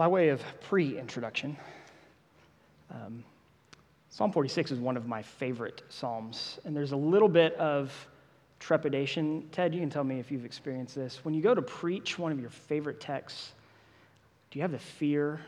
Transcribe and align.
by 0.00 0.08
way 0.08 0.30
of 0.30 0.42
pre 0.62 0.98
introduction, 0.98 1.54
um, 2.90 3.22
Psalm 4.08 4.32
46 4.32 4.70
is 4.70 4.78
one 4.78 4.96
of 4.96 5.06
my 5.06 5.20
favorite 5.20 5.82
Psalms. 5.90 6.58
And 6.64 6.74
there's 6.74 6.92
a 6.92 6.96
little 6.96 7.28
bit 7.28 7.52
of 7.56 7.92
trepidation. 8.60 9.46
Ted, 9.52 9.74
you 9.74 9.80
can 9.80 9.90
tell 9.90 10.02
me 10.02 10.18
if 10.18 10.32
you've 10.32 10.46
experienced 10.46 10.94
this. 10.94 11.22
When 11.22 11.34
you 11.34 11.42
go 11.42 11.54
to 11.54 11.60
preach 11.60 12.18
one 12.18 12.32
of 12.32 12.40
your 12.40 12.48
favorite 12.48 12.98
texts, 12.98 13.52
do 14.50 14.58
you 14.58 14.62
have 14.62 14.72
the 14.72 14.78
fear 14.78 15.38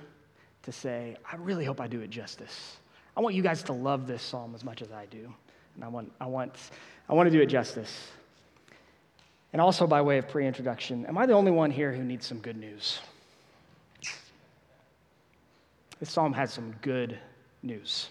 to 0.65 0.71
say, 0.71 1.17
I 1.25 1.37
really 1.37 1.65
hope 1.65 1.81
I 1.81 1.87
do 1.87 2.03
it 2.03 2.11
justice? 2.11 2.77
I 3.17 3.23
want 3.23 3.35
you 3.35 3.43
guys 3.43 3.63
to 3.63 3.73
love 3.73 4.07
this 4.07 4.21
psalm 4.21 4.55
as 4.55 4.65
much 4.65 4.83
as 4.83 4.93
I 4.93 5.07
do. 5.07 5.33
And 5.77 5.83
I 5.83 5.89
want, 5.89 6.13
I 6.21 6.27
want, 6.27 6.55
I 7.09 7.15
want 7.15 7.27
to 7.27 7.31
do 7.31 7.41
it 7.41 7.47
justice. 7.47 8.11
And 9.55 9.63
also, 9.63 9.87
by 9.87 10.03
way 10.03 10.19
of 10.19 10.29
pre 10.29 10.47
introduction, 10.47 11.07
am 11.07 11.17
I 11.17 11.25
the 11.25 11.33
only 11.33 11.53
one 11.53 11.71
here 11.71 11.91
who 11.91 12.05
needs 12.05 12.27
some 12.27 12.41
good 12.41 12.59
news? 12.59 13.01
This 16.03 16.11
psalm 16.11 16.33
has 16.33 16.53
some 16.53 16.75
good 16.83 17.17
news 17.63 18.09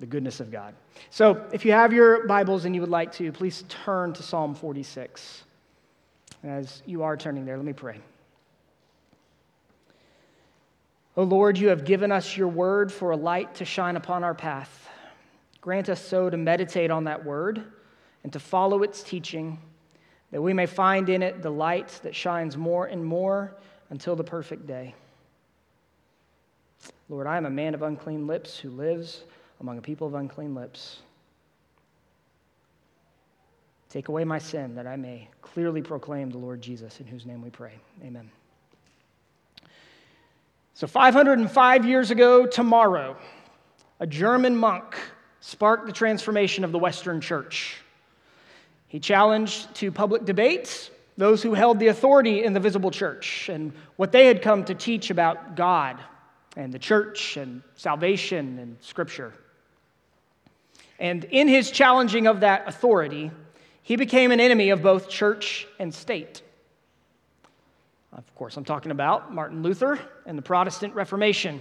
the 0.00 0.06
goodness 0.06 0.40
of 0.40 0.50
God. 0.50 0.74
So, 1.10 1.46
if 1.52 1.64
you 1.64 1.70
have 1.70 1.92
your 1.92 2.26
Bibles 2.26 2.64
and 2.64 2.74
you 2.74 2.80
would 2.80 2.90
like 2.90 3.12
to, 3.12 3.30
please 3.30 3.62
turn 3.68 4.12
to 4.14 4.22
Psalm 4.24 4.52
46. 4.56 5.44
As 6.42 6.82
you 6.86 7.04
are 7.04 7.16
turning 7.16 7.44
there, 7.44 7.56
let 7.56 7.64
me 7.64 7.72
pray. 7.72 8.00
O 11.16 11.22
Lord, 11.22 11.56
you 11.56 11.68
have 11.68 11.84
given 11.84 12.10
us 12.10 12.36
your 12.36 12.48
word 12.48 12.92
for 12.92 13.12
a 13.12 13.16
light 13.16 13.54
to 13.56 13.64
shine 13.64 13.94
upon 13.94 14.24
our 14.24 14.34
path. 14.34 14.88
Grant 15.60 15.88
us 15.88 16.04
so 16.04 16.28
to 16.28 16.36
meditate 16.36 16.90
on 16.90 17.04
that 17.04 17.24
word 17.24 17.62
and 18.24 18.32
to 18.32 18.40
follow 18.40 18.82
its 18.82 19.04
teaching, 19.04 19.60
that 20.32 20.42
we 20.42 20.52
may 20.52 20.66
find 20.66 21.08
in 21.08 21.22
it 21.22 21.42
the 21.42 21.50
light 21.50 22.00
that 22.02 22.16
shines 22.16 22.56
more 22.56 22.86
and 22.86 23.04
more 23.04 23.54
until 23.88 24.16
the 24.16 24.24
perfect 24.24 24.66
day. 24.66 24.96
Lord, 27.08 27.26
I 27.26 27.36
am 27.36 27.46
a 27.46 27.50
man 27.50 27.74
of 27.74 27.82
unclean 27.82 28.26
lips 28.26 28.58
who 28.58 28.70
lives 28.70 29.22
among 29.60 29.78
a 29.78 29.82
people 29.82 30.06
of 30.06 30.14
unclean 30.14 30.54
lips. 30.54 30.98
Take 33.88 34.08
away 34.08 34.24
my 34.24 34.38
sin 34.38 34.74
that 34.74 34.86
I 34.86 34.96
may 34.96 35.28
clearly 35.40 35.80
proclaim 35.80 36.30
the 36.30 36.38
Lord 36.38 36.60
Jesus, 36.60 37.00
in 37.00 37.06
whose 37.06 37.24
name 37.24 37.40
we 37.40 37.48
pray. 37.48 37.72
Amen. 38.04 38.30
So, 40.74 40.86
505 40.86 41.86
years 41.86 42.10
ago, 42.10 42.46
tomorrow, 42.46 43.16
a 43.98 44.06
German 44.06 44.54
monk 44.54 44.96
sparked 45.40 45.86
the 45.86 45.92
transformation 45.92 46.62
of 46.62 46.72
the 46.72 46.78
Western 46.78 47.20
Church. 47.20 47.78
He 48.86 49.00
challenged 49.00 49.74
to 49.76 49.90
public 49.90 50.24
debate 50.24 50.90
those 51.16 51.42
who 51.42 51.54
held 51.54 51.78
the 51.78 51.88
authority 51.88 52.44
in 52.44 52.52
the 52.52 52.60
visible 52.60 52.90
church 52.90 53.48
and 53.48 53.72
what 53.96 54.12
they 54.12 54.26
had 54.26 54.40
come 54.40 54.64
to 54.66 54.74
teach 54.74 55.10
about 55.10 55.56
God 55.56 55.98
and 56.58 56.74
the 56.74 56.78
church 56.78 57.36
and 57.36 57.62
salvation 57.76 58.58
and 58.58 58.76
scripture. 58.80 59.32
And 60.98 61.22
in 61.24 61.46
his 61.46 61.70
challenging 61.70 62.26
of 62.26 62.40
that 62.40 62.66
authority, 62.66 63.30
he 63.82 63.94
became 63.94 64.32
an 64.32 64.40
enemy 64.40 64.70
of 64.70 64.82
both 64.82 65.08
church 65.08 65.68
and 65.78 65.94
state. 65.94 66.42
Of 68.12 68.34
course, 68.34 68.56
I'm 68.56 68.64
talking 68.64 68.90
about 68.90 69.32
Martin 69.32 69.62
Luther 69.62 70.00
and 70.26 70.36
the 70.36 70.42
Protestant 70.42 70.94
Reformation. 70.94 71.60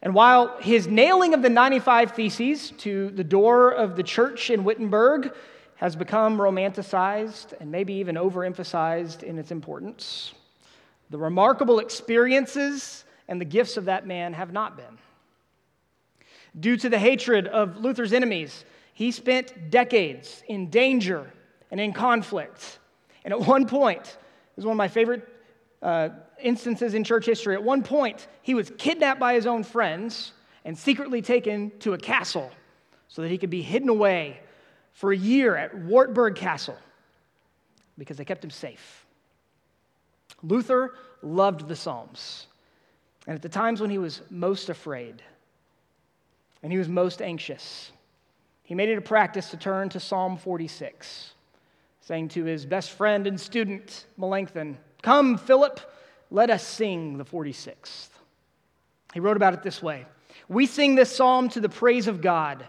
And 0.00 0.14
while 0.14 0.56
his 0.58 0.86
nailing 0.86 1.34
of 1.34 1.42
the 1.42 1.50
95 1.50 2.12
Theses 2.12 2.70
to 2.78 3.10
the 3.10 3.22
door 3.22 3.72
of 3.72 3.94
the 3.96 4.02
church 4.02 4.48
in 4.48 4.64
Wittenberg 4.64 5.34
has 5.76 5.96
become 5.96 6.38
romanticized 6.38 7.52
and 7.60 7.70
maybe 7.70 7.92
even 7.94 8.14
overemphasized 8.14 9.22
in 9.22 9.38
its 9.38 9.50
importance, 9.50 10.32
the 11.10 11.18
remarkable 11.18 11.78
experiences 11.78 13.04
and 13.28 13.40
the 13.40 13.44
gifts 13.44 13.76
of 13.76 13.86
that 13.86 14.06
man 14.06 14.32
have 14.32 14.52
not 14.52 14.76
been. 14.76 14.98
Due 16.58 16.76
to 16.76 16.88
the 16.88 16.98
hatred 16.98 17.46
of 17.46 17.78
Luther's 17.78 18.12
enemies, 18.12 18.64
he 18.94 19.10
spent 19.10 19.70
decades 19.70 20.42
in 20.48 20.68
danger 20.68 21.32
and 21.70 21.80
in 21.80 21.92
conflict. 21.92 22.78
And 23.24 23.32
at 23.32 23.40
one 23.40 23.66
point, 23.66 24.04
this 24.04 24.58
is 24.58 24.64
one 24.64 24.74
of 24.74 24.78
my 24.78 24.88
favorite 24.88 25.26
uh, 25.80 26.10
instances 26.40 26.94
in 26.94 27.04
church 27.04 27.26
history. 27.26 27.54
At 27.54 27.62
one 27.62 27.82
point, 27.82 28.28
he 28.42 28.54
was 28.54 28.70
kidnapped 28.76 29.18
by 29.18 29.34
his 29.34 29.46
own 29.46 29.64
friends 29.64 30.32
and 30.64 30.76
secretly 30.76 31.22
taken 31.22 31.72
to 31.80 31.94
a 31.94 31.98
castle 31.98 32.50
so 33.08 33.22
that 33.22 33.30
he 33.30 33.38
could 33.38 33.50
be 33.50 33.62
hidden 33.62 33.88
away 33.88 34.40
for 34.92 35.12
a 35.12 35.16
year 35.16 35.56
at 35.56 35.76
Wartburg 35.76 36.34
Castle 36.34 36.76
because 37.98 38.16
they 38.16 38.24
kept 38.24 38.44
him 38.44 38.50
safe. 38.50 39.06
Luther 40.42 40.94
loved 41.22 41.68
the 41.68 41.76
Psalms. 41.76 42.46
And 43.26 43.34
at 43.34 43.42
the 43.42 43.48
times 43.48 43.80
when 43.80 43.90
he 43.90 43.98
was 43.98 44.22
most 44.30 44.68
afraid, 44.68 45.22
and 46.62 46.70
he 46.70 46.78
was 46.78 46.88
most 46.88 47.20
anxious. 47.20 47.90
He 48.62 48.74
made 48.74 48.88
it 48.88 48.98
a 48.98 49.02
practice 49.02 49.50
to 49.50 49.56
turn 49.56 49.88
to 49.90 50.00
Psalm 50.00 50.36
46, 50.36 51.32
saying 52.00 52.28
to 52.28 52.44
his 52.44 52.64
best 52.64 52.92
friend 52.92 53.26
and 53.26 53.40
student, 53.40 54.06
Melanchthon, 54.16 54.78
Come, 55.02 55.36
Philip, 55.36 55.80
let 56.30 56.50
us 56.50 56.66
sing 56.66 57.18
the 57.18 57.24
46th. 57.24 58.08
He 59.12 59.20
wrote 59.20 59.36
about 59.36 59.54
it 59.54 59.62
this 59.62 59.82
way 59.82 60.06
We 60.48 60.66
sing 60.66 60.94
this 60.94 61.14
psalm 61.14 61.48
to 61.50 61.60
the 61.60 61.68
praise 61.68 62.06
of 62.06 62.20
God, 62.20 62.64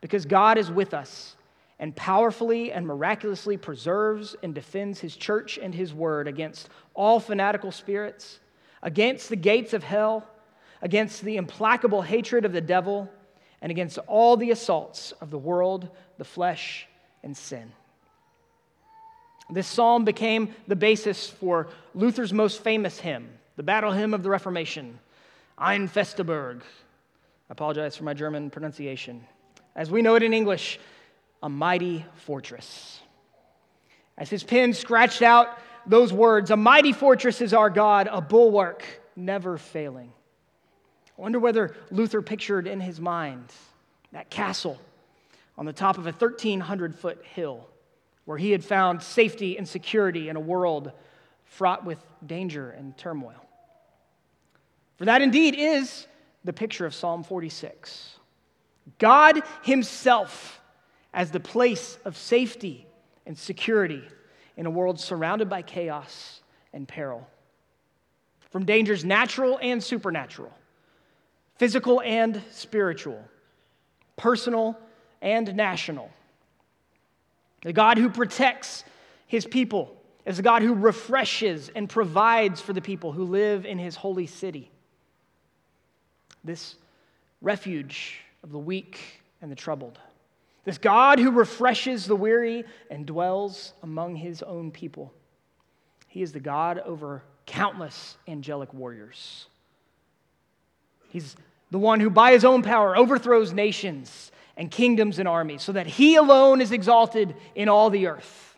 because 0.00 0.24
God 0.24 0.58
is 0.58 0.70
with 0.70 0.94
us 0.94 1.36
and 1.78 1.94
powerfully 1.94 2.72
and 2.72 2.86
miraculously 2.86 3.56
preserves 3.56 4.36
and 4.42 4.54
defends 4.54 5.00
his 5.00 5.16
church 5.16 5.58
and 5.58 5.74
his 5.74 5.92
word 5.92 6.28
against 6.28 6.68
all 6.94 7.20
fanatical 7.20 7.72
spirits, 7.72 8.38
against 8.84 9.30
the 9.30 9.36
gates 9.36 9.72
of 9.72 9.82
hell, 9.82 10.24
against 10.82 11.22
the 11.22 11.38
implacable 11.38 12.02
hatred 12.02 12.44
of 12.44 12.52
the 12.52 12.60
devil 12.60 13.10
and 13.62 13.72
against 13.72 13.98
all 14.06 14.36
the 14.36 14.50
assaults 14.50 15.12
of 15.22 15.30
the 15.30 15.38
world, 15.38 15.88
the 16.18 16.24
flesh, 16.24 16.86
and 17.22 17.34
sin. 17.34 17.72
This 19.50 19.66
psalm 19.66 20.04
became 20.04 20.54
the 20.68 20.76
basis 20.76 21.28
for 21.28 21.68
Luther's 21.94 22.32
most 22.32 22.62
famous 22.62 23.00
hymn, 23.00 23.28
the 23.56 23.62
battle 23.62 23.90
hymn 23.90 24.12
of 24.12 24.22
the 24.22 24.30
Reformation, 24.30 24.98
Ein 25.58 25.88
feste 25.88 26.24
Burg. 26.24 26.62
I 27.48 27.52
apologize 27.52 27.96
for 27.96 28.04
my 28.04 28.14
German 28.14 28.50
pronunciation. 28.50 29.26
As 29.74 29.90
we 29.90 30.02
know 30.02 30.14
it 30.14 30.22
in 30.22 30.34
English, 30.34 30.78
a 31.42 31.48
mighty 31.48 32.04
fortress. 32.16 33.00
As 34.18 34.28
his 34.28 34.44
pen 34.44 34.74
scratched 34.74 35.22
out 35.22 35.58
those 35.86 36.12
words, 36.12 36.50
a 36.50 36.56
mighty 36.56 36.92
fortress 36.92 37.40
is 37.40 37.52
our 37.52 37.70
God, 37.70 38.08
a 38.10 38.20
bulwark 38.20 38.84
never 39.16 39.58
failing. 39.58 40.12
I 41.16 41.22
wonder 41.22 41.38
whether 41.38 41.76
Luther 41.90 42.22
pictured 42.22 42.66
in 42.66 42.80
his 42.80 43.00
mind 43.00 43.52
that 44.12 44.30
castle 44.30 44.80
on 45.56 45.66
the 45.66 45.72
top 45.72 45.98
of 45.98 46.06
a 46.06 46.12
1,300 46.12 46.94
foot 46.94 47.24
hill 47.24 47.68
where 48.24 48.38
he 48.38 48.50
had 48.50 48.64
found 48.64 49.02
safety 49.02 49.56
and 49.56 49.68
security 49.68 50.28
in 50.28 50.36
a 50.36 50.40
world 50.40 50.92
fraught 51.44 51.84
with 51.84 51.98
danger 52.26 52.70
and 52.70 52.96
turmoil. 52.96 53.44
For 54.96 55.04
that 55.04 55.22
indeed 55.22 55.54
is 55.56 56.06
the 56.42 56.52
picture 56.52 56.86
of 56.86 56.94
Psalm 56.94 57.22
46. 57.22 58.16
God 58.98 59.42
Himself 59.62 60.60
as 61.12 61.30
the 61.30 61.40
place 61.40 61.98
of 62.04 62.16
safety 62.16 62.86
and 63.26 63.38
security 63.38 64.02
in 64.56 64.66
a 64.66 64.70
world 64.70 65.00
surrounded 65.00 65.48
by 65.48 65.62
chaos 65.62 66.40
and 66.72 66.86
peril. 66.86 67.26
From 68.50 68.64
dangers 68.64 69.04
natural 69.04 69.58
and 69.60 69.82
supernatural 69.82 70.52
physical 71.56 72.00
and 72.02 72.42
spiritual, 72.50 73.22
personal 74.16 74.76
and 75.22 75.54
national. 75.54 76.10
The 77.62 77.72
God 77.72 77.96
who 77.96 78.10
protects 78.10 78.84
his 79.26 79.46
people 79.46 79.96
is 80.26 80.36
the 80.36 80.42
God 80.42 80.62
who 80.62 80.74
refreshes 80.74 81.70
and 81.74 81.88
provides 81.88 82.60
for 82.60 82.72
the 82.72 82.80
people 82.80 83.12
who 83.12 83.24
live 83.24 83.64
in 83.66 83.78
his 83.78 83.96
holy 83.96 84.26
city. 84.26 84.70
This 86.42 86.76
refuge 87.40 88.20
of 88.42 88.52
the 88.52 88.58
weak 88.58 88.98
and 89.40 89.50
the 89.50 89.56
troubled. 89.56 89.98
This 90.64 90.78
God 90.78 91.18
who 91.18 91.30
refreshes 91.30 92.06
the 92.06 92.16
weary 92.16 92.64
and 92.90 93.06
dwells 93.06 93.74
among 93.82 94.16
his 94.16 94.42
own 94.42 94.70
people. 94.70 95.12
He 96.08 96.22
is 96.22 96.32
the 96.32 96.40
God 96.40 96.78
over 96.78 97.22
countless 97.44 98.16
angelic 98.26 98.72
warriors. 98.72 99.46
He's 101.10 101.36
the 101.70 101.78
one 101.78 102.00
who, 102.00 102.08
by 102.08 102.32
his 102.32 102.44
own 102.44 102.62
power, 102.62 102.96
overthrows 102.96 103.52
nations 103.52 104.32
and 104.56 104.70
kingdoms 104.70 105.18
and 105.18 105.28
armies, 105.28 105.62
so 105.62 105.72
that 105.72 105.86
he 105.86 106.16
alone 106.16 106.60
is 106.60 106.72
exalted 106.72 107.34
in 107.54 107.68
all 107.68 107.90
the 107.90 108.06
earth. 108.06 108.56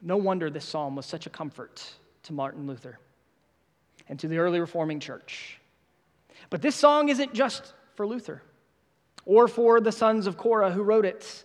No 0.00 0.16
wonder 0.16 0.50
this 0.50 0.64
psalm 0.64 0.96
was 0.96 1.06
such 1.06 1.26
a 1.26 1.30
comfort 1.30 1.92
to 2.24 2.32
Martin 2.32 2.66
Luther 2.66 2.98
and 4.08 4.18
to 4.20 4.28
the 4.28 4.38
early 4.38 4.58
reforming 4.58 5.00
church. 5.00 5.60
But 6.50 6.62
this 6.62 6.74
song 6.74 7.10
isn't 7.10 7.34
just 7.34 7.74
for 7.94 8.06
Luther 8.06 8.42
or 9.24 9.48
for 9.48 9.80
the 9.80 9.92
sons 9.92 10.26
of 10.26 10.36
Korah 10.36 10.70
who 10.70 10.82
wrote 10.82 11.04
it. 11.04 11.44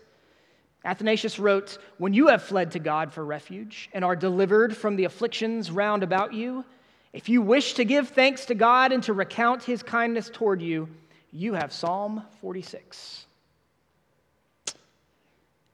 Athanasius 0.86 1.40
wrote, 1.40 1.78
When 1.98 2.14
you 2.14 2.28
have 2.28 2.44
fled 2.44 2.72
to 2.72 2.80
God 2.80 3.14
for 3.14 3.24
refuge 3.24 3.90
and 3.94 4.04
are 4.04 4.16
delivered 4.16 4.76
from 4.76 4.96
the 4.96 5.06
afflictions 5.06 5.72
round 5.72 6.04
about 6.04 6.34
you, 6.34 6.66
If 7.14 7.30
you 7.30 7.44
wish 7.44 7.76
to 7.76 7.86
give 7.86 8.10
thanks 8.10 8.46
to 8.46 8.56
God 8.56 8.92
and 8.92 9.04
to 9.04 9.14
recount 9.14 9.64
his 9.64 9.84
kindness 9.84 10.32
toward 10.34 10.62
you, 10.62 10.90
you 11.32 11.54
have 11.54 11.72
Psalm 11.72 12.24
46. 12.42 13.26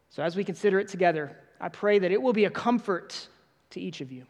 So, 0.09 0.21
as 0.23 0.35
we 0.35 0.43
consider 0.43 0.79
it 0.79 0.89
together, 0.89 1.37
I 1.61 1.69
pray 1.69 1.99
that 1.99 2.11
it 2.11 2.21
will 2.21 2.33
be 2.33 2.43
a 2.43 2.49
comfort 2.49 3.27
to 3.69 3.79
each 3.79 4.01
of 4.01 4.11
you. 4.11 4.25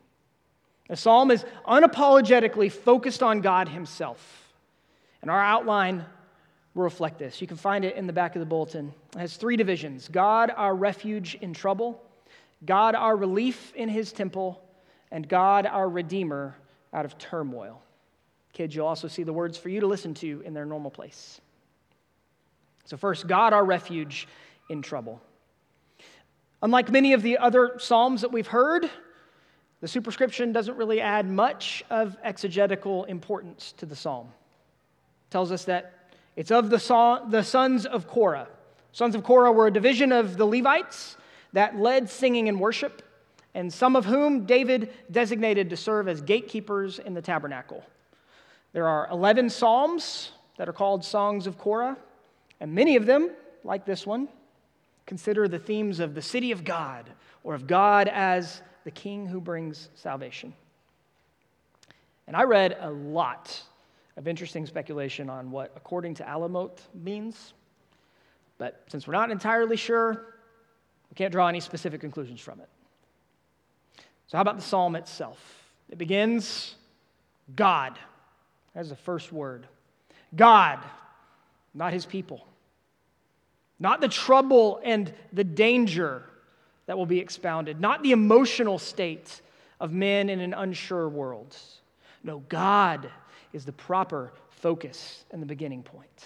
The 0.88 0.96
psalm 0.96 1.32
is 1.32 1.46
unapologetically 1.68 2.72
focused 2.72 3.24
on 3.24 3.42
God 3.42 3.70
Himself. 3.70 4.54
And 5.22 5.30
our 5.30 5.42
outline 5.42 6.06
will 6.74 6.84
reflect 6.84 7.20
this. 7.20 7.42
You 7.42 7.48
can 7.48 7.58
find 7.58 7.84
it 7.84 7.96
in 7.96 8.08
the 8.08 8.14
back 8.14 8.36
of 8.36 8.40
the 8.40 8.46
bulletin. 8.46 8.94
It 9.16 9.20
has 9.20 9.38
three 9.38 9.58
divisions 9.58 10.08
God, 10.08 10.52
our 10.56 10.76
refuge 10.76 11.36
in 11.42 11.54
trouble, 11.54 12.02
God, 12.66 12.96
our 12.96 13.16
relief 13.16 13.74
in 13.76 13.90
His 13.90 14.12
temple, 14.12 14.62
and 15.12 15.28
God, 15.28 15.66
our 15.66 15.90
redeemer 15.90 16.56
out 16.94 17.06
of 17.06 17.18
turmoil. 17.18 17.82
Kids, 18.54 18.76
you'll 18.76 18.88
also 18.88 19.08
see 19.08 19.24
the 19.24 19.34
words 19.34 19.58
for 19.58 19.70
you 19.70 19.80
to 19.80 19.88
listen 19.88 20.14
to 20.16 20.42
in 20.46 20.54
their 20.54 20.66
normal 20.66 20.92
place. 20.92 21.40
So, 22.86 22.98
first, 22.98 23.28
God, 23.28 23.54
our 23.54 23.64
refuge 23.64 24.28
in 24.70 24.82
trouble. 24.82 25.22
Unlike 26.62 26.92
many 26.92 27.14
of 27.14 27.22
the 27.22 27.38
other 27.38 27.76
Psalms 27.78 28.22
that 28.22 28.32
we've 28.32 28.48
heard, 28.48 28.90
the 29.82 29.88
superscription 29.88 30.52
doesn't 30.52 30.76
really 30.76 31.00
add 31.00 31.30
much 31.30 31.84
of 31.90 32.18
exegetical 32.24 33.06
importance 33.06 33.74
to 33.78 33.86
the 33.86 33.96
Psalm. 33.96 34.28
It 34.28 35.32
tells 35.32 35.52
us 35.52 35.66
that 35.66 35.99
it's 36.40 36.52
of 36.52 36.70
the, 36.70 36.80
song, 36.80 37.32
the 37.32 37.44
sons 37.44 37.86
of 37.86 38.08
Korah. 38.08 38.48
Sons 38.94 39.14
of 39.14 39.26
Korah 39.26 39.52
were 39.52 39.68
a 39.68 39.72
division 39.72 40.14
of 40.14 40.38
the 40.38 40.46
Levites 40.46 41.18
that 41.52 41.78
led 41.78 42.10
singing 42.10 42.48
and 42.48 42.62
worship 42.62 43.02
and 43.54 43.74
some 43.74 43.98
of 43.98 44.06
whom 44.06 44.46
David 44.46 44.94
designated 45.12 45.70
to 45.70 45.76
serve 45.76 46.08
as 46.08 46.22
gatekeepers 46.22 46.98
in 47.00 47.14
the 47.14 47.22
tabernacle. 47.22 47.84
There 48.72 48.88
are 48.88 49.10
11 49.12 49.50
psalms 49.50 50.32
that 50.56 50.70
are 50.70 50.72
called 50.72 51.04
Songs 51.04 51.46
of 51.46 51.58
Korah, 51.58 51.98
and 52.62 52.74
many 52.74 52.96
of 52.96 53.06
them, 53.06 53.32
like 53.66 53.84
this 53.84 54.08
one, 54.08 54.30
consider 55.06 55.50
the 55.50 55.60
themes 55.60 56.00
of 56.00 56.16
the 56.16 56.22
city 56.22 56.54
of 56.54 56.64
God 56.64 57.10
or 57.44 57.54
of 57.54 57.68
God 57.68 58.08
as 58.08 58.62
the 58.86 58.92
king 58.92 59.26
who 59.26 59.42
brings 59.42 59.90
salvation. 59.94 60.54
And 62.28 62.38
I 62.38 62.44
read 62.44 62.78
a 62.80 62.90
lot 62.90 63.62
of 64.18 64.28
interesting 64.28 64.66
speculation 64.66 65.30
on 65.30 65.52
what 65.52 65.72
according 65.76 66.16
to 66.16 66.24
Alamoth 66.24 66.80
means, 66.94 67.54
but 68.58 68.84
since 68.88 69.08
we're 69.08 69.14
not 69.14 69.32
entirely 69.32 69.78
sure, 69.78 70.36
we 71.10 71.16
can't 71.16 71.32
draw 71.32 71.48
any 71.48 71.60
specific 71.60 72.02
conclusions 72.02 72.42
from 72.42 72.60
it. 72.60 72.70
So, 74.28 74.38
how 74.38 74.42
about 74.42 74.58
the 74.58 74.62
psalm 74.62 74.96
itself? 74.96 75.40
It 75.90 75.98
begins 75.98 76.76
God. 77.56 77.98
That's 78.76 78.90
the 78.90 78.96
first 78.96 79.32
word. 79.34 79.68
God, 80.36 80.80
not 81.74 81.94
his 81.94 82.06
people. 82.06 82.46
Not 83.80 84.02
the 84.02 84.08
trouble 84.08 84.82
and 84.84 85.12
the 85.34 85.44
danger 85.44 86.24
that 86.86 86.98
will 86.98 87.06
be 87.06 87.20
expounded, 87.20 87.80
not 87.80 88.04
the 88.04 88.12
emotional 88.12 88.78
state 88.78 89.42
of 89.80 89.94
men 89.94 90.30
in 90.30 90.42
an 90.42 90.54
unsure 90.54 91.08
world. 91.08 91.56
No, 92.24 92.40
God 92.50 93.10
is 93.54 93.66
the 93.66 93.72
proper 93.72 94.32
focus 94.50 95.26
and 95.32 95.42
the 95.42 95.46
beginning 95.46 95.84
point. 95.84 96.24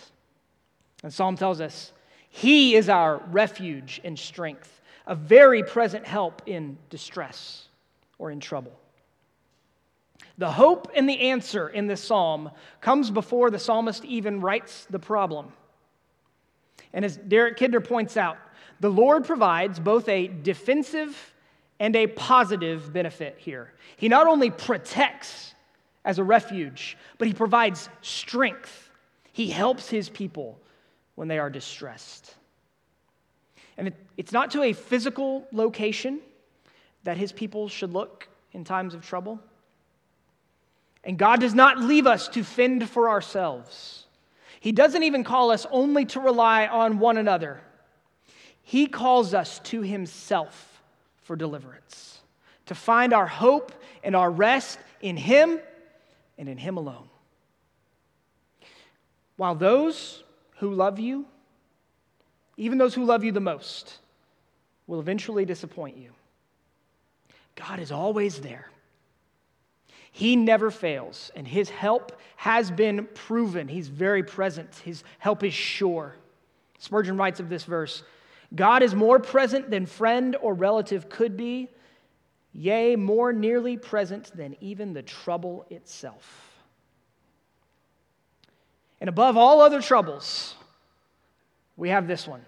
And 1.04 1.14
Psalm 1.14 1.36
tells 1.36 1.62
us 1.62 1.92
He 2.30 2.76
is 2.76 2.90
our 2.90 3.18
refuge 3.32 4.02
and 4.04 4.18
strength, 4.18 4.82
a 5.06 5.16
very 5.16 5.64
present 5.64 6.06
help 6.06 6.42
in 6.46 6.78
distress 6.90 7.68
or 8.18 8.32
in 8.32 8.40
trouble. 8.40 8.74
The 10.38 10.52
hope 10.52 10.92
and 10.96 11.08
the 11.08 11.20
answer 11.30 11.70
in 11.70 11.88
this 11.88 12.04
psalm 12.04 12.50
comes 12.82 13.12
before 13.12 13.52
the 13.52 13.60
psalmist 13.60 14.04
even 14.06 14.42
writes 14.42 14.88
the 14.90 14.98
problem. 14.98 15.52
And 16.92 17.06
as 17.06 17.18
Derek 17.18 17.58
Kidner 17.58 17.86
points 17.86 18.18
out, 18.18 18.38
the 18.80 18.90
Lord 18.90 19.26
provides 19.26 19.80
both 19.80 20.10
a 20.10 20.28
defensive 20.28 21.34
and 21.80 21.96
a 21.96 22.08
positive 22.08 22.92
benefit 22.92 23.36
here. 23.38 23.74
He 23.98 24.10
not 24.10 24.28
only 24.28 24.50
protects 24.50 25.53
as 26.06 26.20
a 26.20 26.24
refuge, 26.24 26.98
but 27.18 27.28
he 27.28 27.34
provides 27.34 27.90
strength. 28.02 28.92
He 29.32 29.48
helps 29.48 29.90
his 29.90 30.10
people 30.10 30.60
when 31.16 31.28
they 31.28 31.40
are 31.40 31.50
distressed. 31.50 32.36
And 33.78 33.88
it, 33.88 33.96
it's 34.18 34.32
not 34.32 34.52
to 34.52 34.64
a 34.64 34.74
physical 34.74 35.48
location, 35.52 36.20
that 37.04 37.18
his 37.18 37.32
people 37.32 37.68
should 37.68 37.94
look 37.94 38.28
in 38.54 38.64
times 38.64 38.94
of 38.94 39.06
trouble. 39.06 39.40
And 41.04 41.18
God 41.18 41.42
does 41.42 41.54
not 41.54 41.80
leave 41.80 42.08
us 42.08 42.28
to 42.30 42.44
fend 42.44 42.90
for 42.90 43.10
ourselves. 43.10 44.06
He 44.60 44.72
doesn't 44.72 45.04
even 45.04 45.24
call 45.24 45.52
us 45.52 45.66
only 45.72 46.06
to 46.06 46.20
rely 46.22 46.68
on 46.68 47.00
one 47.00 47.18
another. 47.18 47.62
He 48.62 48.88
calls 48.88 49.34
us 49.34 49.60
to 49.66 49.82
Himself 49.82 50.82
for 51.24 51.36
deliverance, 51.36 52.20
to 52.68 52.76
find 52.76 53.14
our 53.14 53.28
hope 53.28 53.74
and 54.04 54.16
our 54.16 54.32
rest 54.32 54.80
in 55.02 55.18
Him 55.18 55.60
and 56.38 56.50
in 56.50 56.58
Him 56.58 56.78
alone. 56.78 57.10
While 59.38 59.56
those 59.56 60.24
who 60.58 60.74
love 60.74 61.00
you, 61.00 61.26
even 62.58 62.78
those 62.78 62.94
who 62.94 63.04
love 63.04 63.24
you 63.24 63.32
the 63.32 63.40
most, 63.40 63.98
will 64.88 65.00
eventually 65.00 65.46
disappoint 65.46 65.98
you. 65.98 66.12
God 67.56 67.80
is 67.80 67.92
always 67.92 68.40
there. 68.40 68.70
He 70.12 70.36
never 70.36 70.70
fails, 70.70 71.32
and 71.36 71.48
his 71.48 71.70
help 71.72 72.20
has 72.36 72.70
been 72.70 73.08
proven. 73.16 73.68
He's 73.68 73.88
very 73.88 74.22
present, 74.22 74.76
his 74.86 75.04
help 75.18 75.44
is 75.44 75.54
sure. 75.54 76.16
Spurgeon 76.78 77.18
writes 77.18 77.40
of 77.40 77.50
this 77.50 77.64
verse 77.64 78.04
God 78.54 78.84
is 78.84 78.94
more 78.94 79.20
present 79.20 79.72
than 79.72 79.88
friend 79.88 80.36
or 80.40 80.54
relative 80.54 81.10
could 81.10 81.36
be, 81.36 81.70
yea, 82.54 82.96
more 82.96 83.34
nearly 83.34 83.78
present 83.78 84.36
than 84.36 84.56
even 84.62 84.94
the 84.94 85.02
trouble 85.02 85.66
itself. 85.70 86.62
And 89.02 89.10
above 89.10 89.36
all 89.36 89.62
other 89.62 89.82
troubles, 89.82 90.56
we 91.76 91.90
have 91.90 92.08
this 92.08 92.28
one 92.28 92.46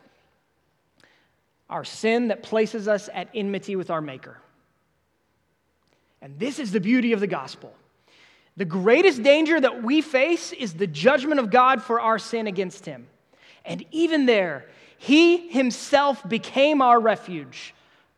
our 1.68 1.84
sin 1.84 2.27
that 2.27 2.44
places 2.44 2.88
us 2.88 3.10
at 3.12 3.27
enmity 3.34 3.75
with 3.75 3.89
our 3.89 4.01
Maker. 4.01 4.38
And 6.22 6.38
this 6.39 6.60
is 6.60 6.72
the 6.72 6.79
beauty 6.79 7.12
of 7.12 7.20
the 7.20 7.27
gospel. 7.27 7.74
The 8.56 8.65
greatest 8.65 9.24
danger 9.24 9.60
that 9.60 9.84
we 9.84 10.01
face 10.01 10.53
is 10.53 10.75
the 10.75 10.88
judgment 10.88 11.39
of 11.39 11.50
God 11.50 11.82
for 11.82 12.00
our 12.00 12.20
sin 12.20 12.48
against 12.48 12.86
Him. 12.86 13.08
And 13.65 13.84
even 13.91 14.25
there, 14.27 14.65
He 14.98 15.50
Himself 15.50 16.27
became 16.27 16.82
our 16.82 17.00
refuge 17.00 17.74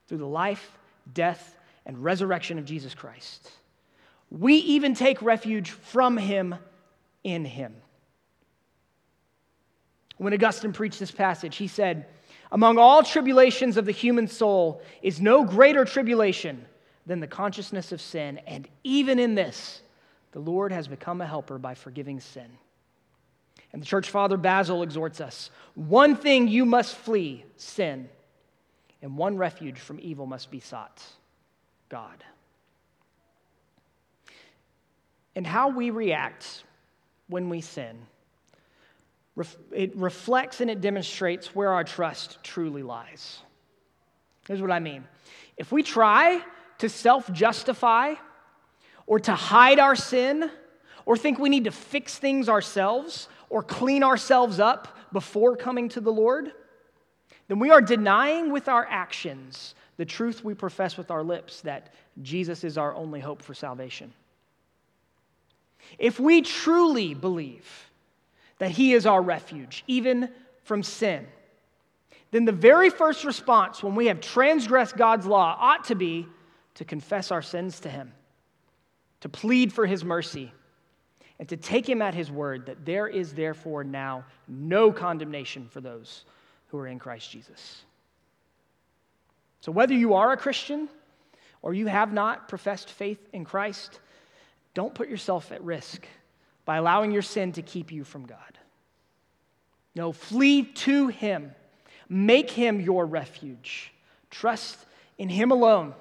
through 0.08 0.20
the 0.20 0.28
life, 0.28 0.78
death, 1.12 1.57
and 1.88 2.04
resurrection 2.04 2.60
of 2.60 2.66
Jesus 2.66 2.94
Christ. 2.94 3.50
We 4.30 4.56
even 4.56 4.94
take 4.94 5.22
refuge 5.22 5.72
from 5.72 6.18
Him 6.18 6.54
in 7.24 7.46
Him. 7.46 7.74
When 10.18 10.34
Augustine 10.34 10.74
preached 10.74 11.00
this 11.00 11.12
passage, 11.12 11.56
he 11.56 11.68
said, 11.68 12.06
Among 12.52 12.78
all 12.78 13.04
tribulations 13.04 13.78
of 13.78 13.86
the 13.86 13.92
human 13.92 14.28
soul 14.28 14.82
is 15.02 15.22
no 15.22 15.46
greater 15.46 15.86
tribulation 15.86 16.66
than 17.06 17.22
the 17.22 17.28
consciousness 17.28 17.92
of 17.92 18.02
sin. 18.02 18.40
And 18.46 18.68
even 18.84 19.18
in 19.18 19.36
this, 19.36 19.82
the 20.34 20.40
Lord 20.40 20.72
has 20.74 20.88
become 20.88 21.22
a 21.22 21.28
helper 21.28 21.58
by 21.58 21.74
forgiving 21.74 22.20
sin. 22.20 22.50
And 23.72 23.82
the 23.82 23.86
church 23.86 24.10
father 24.10 24.38
Basil 24.38 24.84
exhorts 24.84 25.22
us 25.22 25.52
one 25.76 26.16
thing 26.16 26.48
you 26.48 26.66
must 26.66 26.96
flee 26.96 27.46
sin, 27.56 28.10
and 29.02 29.16
one 29.16 29.38
refuge 29.38 29.80
from 29.80 30.00
evil 30.02 30.26
must 30.26 30.52
be 30.52 30.60
sought 30.60 31.02
God. 31.90 32.24
And 35.36 35.46
how 35.46 35.70
we 35.70 35.90
react 35.90 36.64
when 37.28 37.50
we 37.50 37.62
sin, 37.62 37.98
it 39.72 39.96
reflects 39.96 40.62
and 40.62 40.70
it 40.70 40.82
demonstrates 40.82 41.54
where 41.54 41.72
our 41.72 41.84
trust 41.84 42.40
truly 42.44 42.82
lies. 42.82 43.40
Here's 44.48 44.62
what 44.62 44.72
I 44.72 44.80
mean. 44.80 45.04
If 45.58 45.72
we 45.72 45.84
try 45.84 46.42
to 46.80 46.90
self 46.90 47.32
justify 47.32 48.16
or 49.06 49.20
to 49.20 49.34
hide 49.34 49.80
our 49.80 49.96
sin 49.96 50.50
or 51.06 51.18
think 51.18 51.40
we 51.40 51.50
need 51.50 51.66
to 51.66 51.72
fix 51.72 52.18
things 52.18 52.50
ourselves 52.50 53.30
or 53.50 53.64
clean 53.64 54.04
ourselves 54.04 54.60
up 54.60 54.98
before 55.14 55.56
coming 55.56 55.90
to 55.90 56.02
the 56.02 56.12
Lord, 56.12 56.52
then 57.48 57.60
we 57.60 57.72
are 57.72 57.82
denying 57.82 58.52
with 58.52 58.68
our 58.68 58.86
actions 58.90 59.76
the 59.98 60.06
truth 60.06 60.44
we 60.44 60.54
profess 60.54 60.98
with 60.98 61.12
our 61.12 61.24
lips 61.24 61.62
that 61.62 61.94
Jesus 62.22 62.64
is 62.64 62.78
our 62.78 62.94
only 62.94 63.20
hope 63.20 63.42
for 63.42 63.54
salvation. 63.54 64.14
If 65.98 66.20
we 66.20 66.42
truly 66.42 67.14
believe 67.14 67.90
that 68.60 68.72
He 68.72 68.94
is 68.94 69.06
our 69.06 69.22
refuge, 69.22 69.84
even 69.88 70.30
from 70.64 70.84
sin, 70.84 71.26
then 72.32 72.46
the 72.46 72.52
very 72.52 72.90
first 72.90 73.24
response 73.24 73.82
when 73.82 73.96
we 73.96 74.08
have 74.08 74.20
transgressed 74.20 74.98
God's 74.98 75.26
law 75.26 75.58
ought 75.60 75.86
to 75.86 75.96
be 75.96 76.28
to 76.76 76.86
confess 76.86 77.32
our 77.32 77.42
sins 77.42 77.80
to 77.82 77.90
Him. 77.90 78.12
to 79.22 79.30
plead 79.30 79.74
for 79.74 79.86
his 79.86 80.04
mercy, 80.04 80.52
and 81.40 81.50
to 81.50 81.58
take 81.58 81.88
him 81.88 82.02
at 82.02 82.14
his 82.14 82.32
word 82.32 82.66
that 82.66 82.86
there 82.86 83.08
is 83.08 83.34
therefore 83.34 83.84
now 83.84 84.24
no 84.48 84.92
condemnation 84.92 85.68
for 85.70 85.82
those 85.82 86.24
who 86.68 86.78
are 86.78 86.88
in 86.88 87.00
Christ 87.00 87.32
Jesus. 87.32 87.82
So, 89.62 89.72
whether 89.72 89.94
you 89.94 90.14
are 90.14 90.32
a 90.32 90.38
Christian 90.38 90.90
or 91.62 91.74
you 91.74 91.88
have 91.88 92.14
not 92.14 92.48
professed 92.48 92.90
faith 92.90 93.20
in 93.34 93.44
Christ, 93.44 94.00
don't 94.74 94.94
put 94.94 95.10
yourself 95.10 95.52
at 95.52 95.64
risk 95.64 96.08
by 96.66 96.78
allowing 96.78 97.12
your 97.12 97.22
sin 97.22 97.52
to 97.54 97.62
keep 97.62 97.92
you 97.92 98.04
from 98.04 98.26
God. 98.26 98.58
No, 99.96 100.12
flee 100.12 100.64
to 100.64 101.08
Him, 101.08 101.54
make 102.08 102.52
Him 102.52 102.80
your 102.80 103.06
refuge, 103.06 103.92
trust 104.30 104.78
in 105.18 105.30
Him 105.30 105.52
alone, 105.52 105.94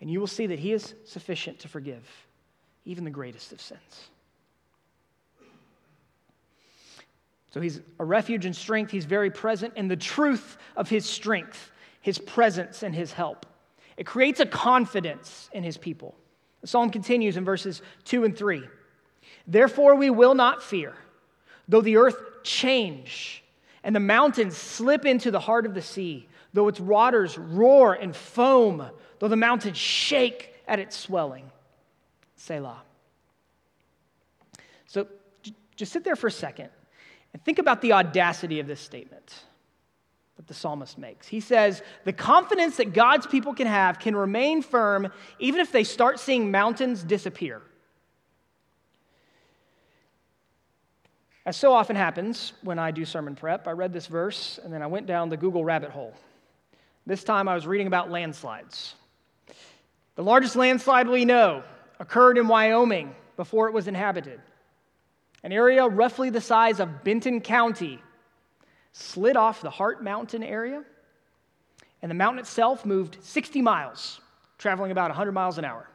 and 0.00 0.10
you 0.10 0.20
will 0.20 0.26
see 0.26 0.48
that 0.48 0.58
He 0.58 0.72
is 0.72 0.94
sufficient 1.04 1.60
to 1.60 1.68
forgive 1.68 2.04
even 2.84 3.04
the 3.04 3.10
greatest 3.10 3.52
of 3.52 3.60
sins. 3.60 4.08
So 7.50 7.60
he's 7.60 7.80
a 7.98 8.04
refuge 8.04 8.44
and 8.44 8.54
strength. 8.54 8.90
He's 8.90 9.04
very 9.04 9.30
present 9.30 9.74
in 9.76 9.88
the 9.88 9.96
truth 9.96 10.58
of 10.76 10.88
his 10.88 11.06
strength, 11.06 11.70
his 12.00 12.18
presence, 12.18 12.82
and 12.82 12.94
his 12.94 13.12
help. 13.12 13.46
It 13.96 14.04
creates 14.04 14.40
a 14.40 14.46
confidence 14.46 15.48
in 15.52 15.62
his 15.62 15.76
people. 15.76 16.14
The 16.60 16.66
psalm 16.66 16.90
continues 16.90 17.36
in 17.36 17.44
verses 17.44 17.82
2 18.04 18.24
and 18.24 18.36
3. 18.36 18.62
Therefore, 19.46 19.94
we 19.94 20.10
will 20.10 20.34
not 20.34 20.62
fear, 20.62 20.94
though 21.68 21.80
the 21.80 21.96
earth 21.96 22.42
change 22.42 23.42
and 23.82 23.94
the 23.94 24.00
mountains 24.00 24.56
slip 24.56 25.06
into 25.06 25.30
the 25.30 25.40
heart 25.40 25.64
of 25.64 25.74
the 25.74 25.82
sea, 25.82 26.28
though 26.52 26.68
its 26.68 26.80
waters 26.80 27.38
roar 27.38 27.94
and 27.94 28.14
foam, 28.14 28.86
though 29.18 29.28
the 29.28 29.36
mountains 29.36 29.76
shake 29.76 30.54
at 30.66 30.78
its 30.78 30.96
swelling. 30.96 31.50
Selah. 32.36 32.82
So 34.86 35.06
just 35.76 35.92
sit 35.92 36.04
there 36.04 36.16
for 36.16 36.26
a 36.26 36.32
second 36.32 36.70
and 37.38 37.44
think 37.44 37.60
about 37.60 37.82
the 37.82 37.92
audacity 37.92 38.58
of 38.58 38.66
this 38.66 38.80
statement 38.80 39.32
that 40.38 40.48
the 40.48 40.54
psalmist 40.54 40.98
makes. 40.98 41.28
He 41.28 41.38
says, 41.38 41.84
The 42.02 42.12
confidence 42.12 42.78
that 42.78 42.92
God's 42.92 43.28
people 43.28 43.54
can 43.54 43.68
have 43.68 44.00
can 44.00 44.16
remain 44.16 44.60
firm 44.60 45.12
even 45.38 45.60
if 45.60 45.70
they 45.70 45.84
start 45.84 46.18
seeing 46.18 46.50
mountains 46.50 47.04
disappear. 47.04 47.62
As 51.46 51.56
so 51.56 51.72
often 51.72 51.94
happens 51.94 52.54
when 52.62 52.80
I 52.80 52.90
do 52.90 53.04
sermon 53.04 53.36
prep, 53.36 53.68
I 53.68 53.70
read 53.70 53.92
this 53.92 54.08
verse 54.08 54.58
and 54.64 54.72
then 54.72 54.82
I 54.82 54.88
went 54.88 55.06
down 55.06 55.28
the 55.28 55.36
Google 55.36 55.64
rabbit 55.64 55.90
hole. 55.90 56.14
This 57.06 57.22
time 57.22 57.46
I 57.46 57.54
was 57.54 57.68
reading 57.68 57.86
about 57.86 58.10
landslides. 58.10 58.96
The 60.16 60.24
largest 60.24 60.56
landslide 60.56 61.06
we 61.06 61.24
know 61.24 61.62
occurred 62.00 62.36
in 62.36 62.48
Wyoming 62.48 63.14
before 63.36 63.68
it 63.68 63.74
was 63.74 63.86
inhabited. 63.86 64.40
An 65.48 65.52
area 65.54 65.88
roughly 65.88 66.28
the 66.28 66.42
size 66.42 66.78
of 66.78 67.04
Benton 67.04 67.40
County 67.40 68.02
slid 68.92 69.34
off 69.34 69.62
the 69.62 69.70
Heart 69.70 70.04
Mountain 70.04 70.42
area, 70.42 70.84
and 72.02 72.10
the 72.10 72.14
mountain 72.14 72.40
itself 72.40 72.84
moved 72.84 73.16
60 73.22 73.62
miles, 73.62 74.20
traveling 74.58 74.90
about 74.90 75.08
100 75.08 75.32
miles 75.32 75.56
an 75.56 75.64
hour. 75.64 75.88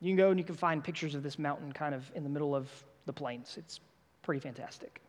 You 0.00 0.08
can 0.08 0.16
go 0.16 0.30
and 0.30 0.40
you 0.40 0.46
can 0.46 0.54
find 0.54 0.82
pictures 0.82 1.14
of 1.14 1.22
this 1.22 1.38
mountain 1.38 1.72
kind 1.72 1.94
of 1.94 2.10
in 2.14 2.24
the 2.24 2.30
middle 2.30 2.56
of 2.56 2.70
the 3.04 3.12
plains. 3.12 3.56
It's 3.58 3.80
pretty 4.22 4.40
fantastic. 4.40 5.02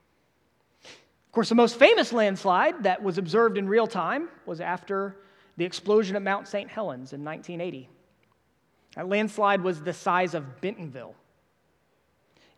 Of 0.83 1.31
course, 1.31 1.47
the 1.47 1.55
most 1.55 1.79
famous 1.79 2.11
landslide 2.11 2.83
that 2.83 3.01
was 3.01 3.17
observed 3.17 3.57
in 3.57 3.69
real 3.69 3.87
time 3.87 4.27
was 4.45 4.59
after 4.59 5.15
the 5.55 5.63
explosion 5.63 6.17
at 6.17 6.21
Mount 6.23 6.49
St. 6.49 6.69
Helens 6.69 7.13
in 7.13 7.23
1980. 7.23 7.87
That 8.95 9.07
landslide 9.07 9.61
was 9.61 9.81
the 9.81 9.93
size 9.93 10.33
of 10.33 10.59
Bentonville. 10.59 11.15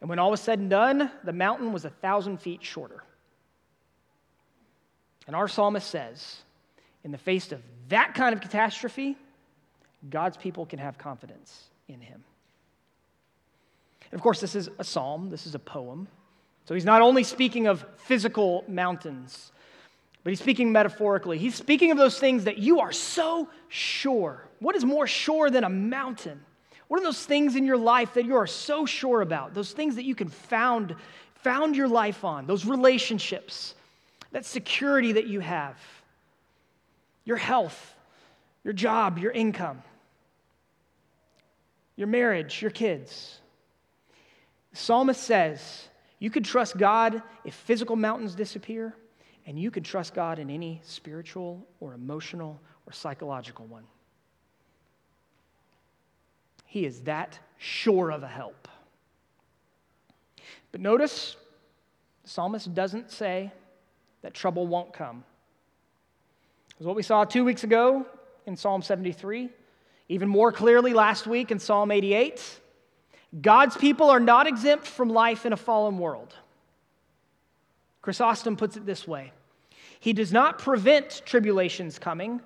And 0.01 0.09
when 0.09 0.19
all 0.19 0.31
was 0.31 0.41
said 0.41 0.59
and 0.59 0.69
done, 0.69 1.11
the 1.23 1.33
mountain 1.33 1.73
was 1.73 1.85
a 1.85 1.89
thousand 1.89 2.39
feet 2.39 2.63
shorter. 2.63 3.03
And 5.27 5.35
our 5.35 5.47
psalmist 5.47 5.87
says, 5.87 6.37
in 7.03 7.11
the 7.11 7.17
face 7.17 7.51
of 7.51 7.61
that 7.89 8.13
kind 8.13 8.33
of 8.33 8.41
catastrophe, 8.41 9.17
God's 10.09 10.37
people 10.37 10.65
can 10.65 10.79
have 10.79 10.97
confidence 10.97 11.69
in 11.87 11.99
him. 11.99 12.23
And 14.11 14.17
of 14.17 14.23
course, 14.23 14.39
this 14.39 14.55
is 14.55 14.69
a 14.79 14.83
psalm, 14.83 15.29
this 15.29 15.45
is 15.45 15.55
a 15.55 15.59
poem. 15.59 16.07
So 16.65 16.73
he's 16.73 16.85
not 16.85 17.01
only 17.01 17.23
speaking 17.23 17.67
of 17.67 17.85
physical 17.97 18.63
mountains, 18.67 19.51
but 20.23 20.31
he's 20.31 20.39
speaking 20.39 20.71
metaphorically. 20.71 21.37
He's 21.37 21.55
speaking 21.55 21.91
of 21.91 21.97
those 21.97 22.19
things 22.19 22.45
that 22.45 22.57
you 22.57 22.79
are 22.79 22.91
so 22.91 23.49
sure. 23.67 24.47
What 24.59 24.75
is 24.75 24.83
more 24.83 25.07
sure 25.07 25.49
than 25.49 25.63
a 25.63 25.69
mountain? 25.69 26.41
What 26.89 26.99
are 26.99 27.03
those 27.03 27.23
things 27.23 27.55
in 27.55 27.65
your 27.65 27.77
life 27.77 28.15
that 28.15 28.25
you 28.25 28.35
are 28.35 28.47
so 28.47 28.85
sure 28.85 29.21
about? 29.21 29.53
Those 29.53 29.71
things 29.71 29.95
that 29.95 30.05
you 30.05 30.15
can 30.15 30.27
found, 30.27 30.95
found 31.35 31.75
your 31.75 31.87
life 31.87 32.25
on, 32.25 32.47
those 32.47 32.65
relationships, 32.65 33.75
that 34.31 34.43
security 34.43 35.11
that 35.13 35.27
you 35.27 35.39
have, 35.39 35.77
your 37.25 37.37
health, 37.37 37.95
your 38.63 38.73
job, 38.73 39.19
your 39.19 39.31
income, 39.31 39.83
your 41.95 42.07
marriage, 42.07 42.59
your 42.59 42.71
kids. 42.71 43.39
The 44.71 44.77
psalmist 44.77 45.21
says 45.21 45.89
you 46.17 46.31
could 46.31 46.43
trust 46.43 46.75
God 46.75 47.21
if 47.45 47.53
physical 47.53 47.97
mountains 47.97 48.33
disappear, 48.33 48.95
and 49.45 49.59
you 49.59 49.69
can 49.69 49.83
trust 49.83 50.15
God 50.15 50.39
in 50.39 50.49
any 50.49 50.81
spiritual 50.83 51.67
or 51.79 51.93
emotional 51.93 52.59
or 52.87 52.93
psychological 52.93 53.67
one. 53.67 53.83
He 56.69 56.85
is 56.85 57.01
that 57.01 57.39
sure 57.57 58.11
of 58.11 58.21
a 58.21 58.27
help. 58.27 58.67
But 60.71 60.81
notice, 60.81 61.35
the 62.21 62.29
psalmist 62.29 62.75
doesn't 62.75 63.09
say 63.09 63.51
that 64.21 64.35
trouble 64.35 64.67
won't 64.67 64.93
come. 64.93 65.23
Because 66.67 66.85
what 66.85 66.95
we 66.95 67.01
saw 67.01 67.25
two 67.25 67.43
weeks 67.43 67.63
ago 67.63 68.05
in 68.45 68.55
Psalm 68.55 68.83
73, 68.83 69.49
even 70.09 70.29
more 70.29 70.51
clearly 70.51 70.93
last 70.93 71.25
week 71.25 71.49
in 71.49 71.57
Psalm 71.57 71.89
88, 71.89 72.59
God's 73.41 73.75
people 73.75 74.11
are 74.11 74.19
not 74.19 74.45
exempt 74.45 74.85
from 74.85 75.09
life 75.09 75.47
in 75.47 75.53
a 75.53 75.57
fallen 75.57 75.97
world. 75.97 76.35
Chrysostom 78.03 78.55
puts 78.55 78.77
it 78.77 78.85
this 78.85 79.07
way 79.07 79.33
He 79.99 80.13
does 80.13 80.31
not 80.31 80.59
prevent 80.59 81.23
tribulations 81.25 81.97
coming, 81.97 82.41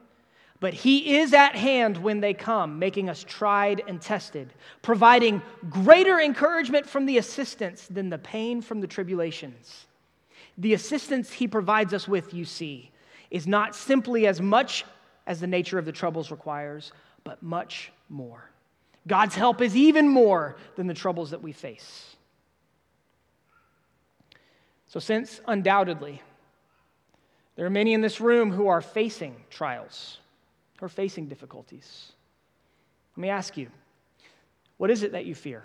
but 0.64 0.74
He 0.74 1.18
is 1.18 1.34
at 1.34 1.58
hand 1.58 1.98
when 1.98 2.22
they 2.22 2.34
come, 2.34 2.80
making 2.80 3.10
us 3.10 3.26
tried 3.28 3.84
and 3.86 4.02
tested, 4.02 4.54
providing 4.82 5.42
greater 5.70 6.22
encouragement 6.22 6.88
from 6.88 7.06
the 7.06 7.18
assistance 7.18 7.86
than 7.88 8.10
the 8.10 8.18
pain 8.18 8.62
from 8.62 8.80
the 8.80 8.88
tribulations. 8.88 9.88
The 10.58 10.74
assistance 10.74 11.34
He 11.34 11.50
provides 11.50 11.94
us 11.94 12.08
with, 12.08 12.34
you 12.34 12.46
see, 12.46 12.92
is 13.30 13.46
not 13.46 13.76
simply 13.76 14.26
as 14.26 14.40
much 14.40 14.86
as 15.28 15.42
the 15.42 15.48
nature 15.48 15.78
of 15.78 15.84
the 15.84 15.92
troubles 15.92 16.32
requires, 16.32 16.94
but 17.26 17.44
much 17.44 17.92
more. 18.08 18.50
God's 19.06 19.36
help 19.36 19.60
is 19.60 19.76
even 19.76 20.08
more 20.08 20.56
than 20.78 20.88
the 20.88 20.94
troubles 20.94 21.32
that 21.32 21.44
we 21.44 21.52
face. 21.52 22.16
So, 24.88 25.02
since 25.02 25.42
undoubtedly 25.46 26.22
there 27.58 27.66
are 27.66 27.70
many 27.70 27.92
in 27.92 28.00
this 28.00 28.22
room 28.22 28.50
who 28.50 28.70
are 28.70 28.80
facing 28.80 29.36
trials, 29.50 30.20
who 30.84 30.88
are 30.88 30.90
facing 30.90 31.30
difficulties. 31.30 32.12
Let 33.16 33.22
me 33.22 33.30
ask 33.30 33.56
you 33.56 33.70
what 34.76 34.92
is 34.92 35.02
it 35.02 35.14
that 35.14 35.26
you 35.26 35.34
fear? 35.34 35.64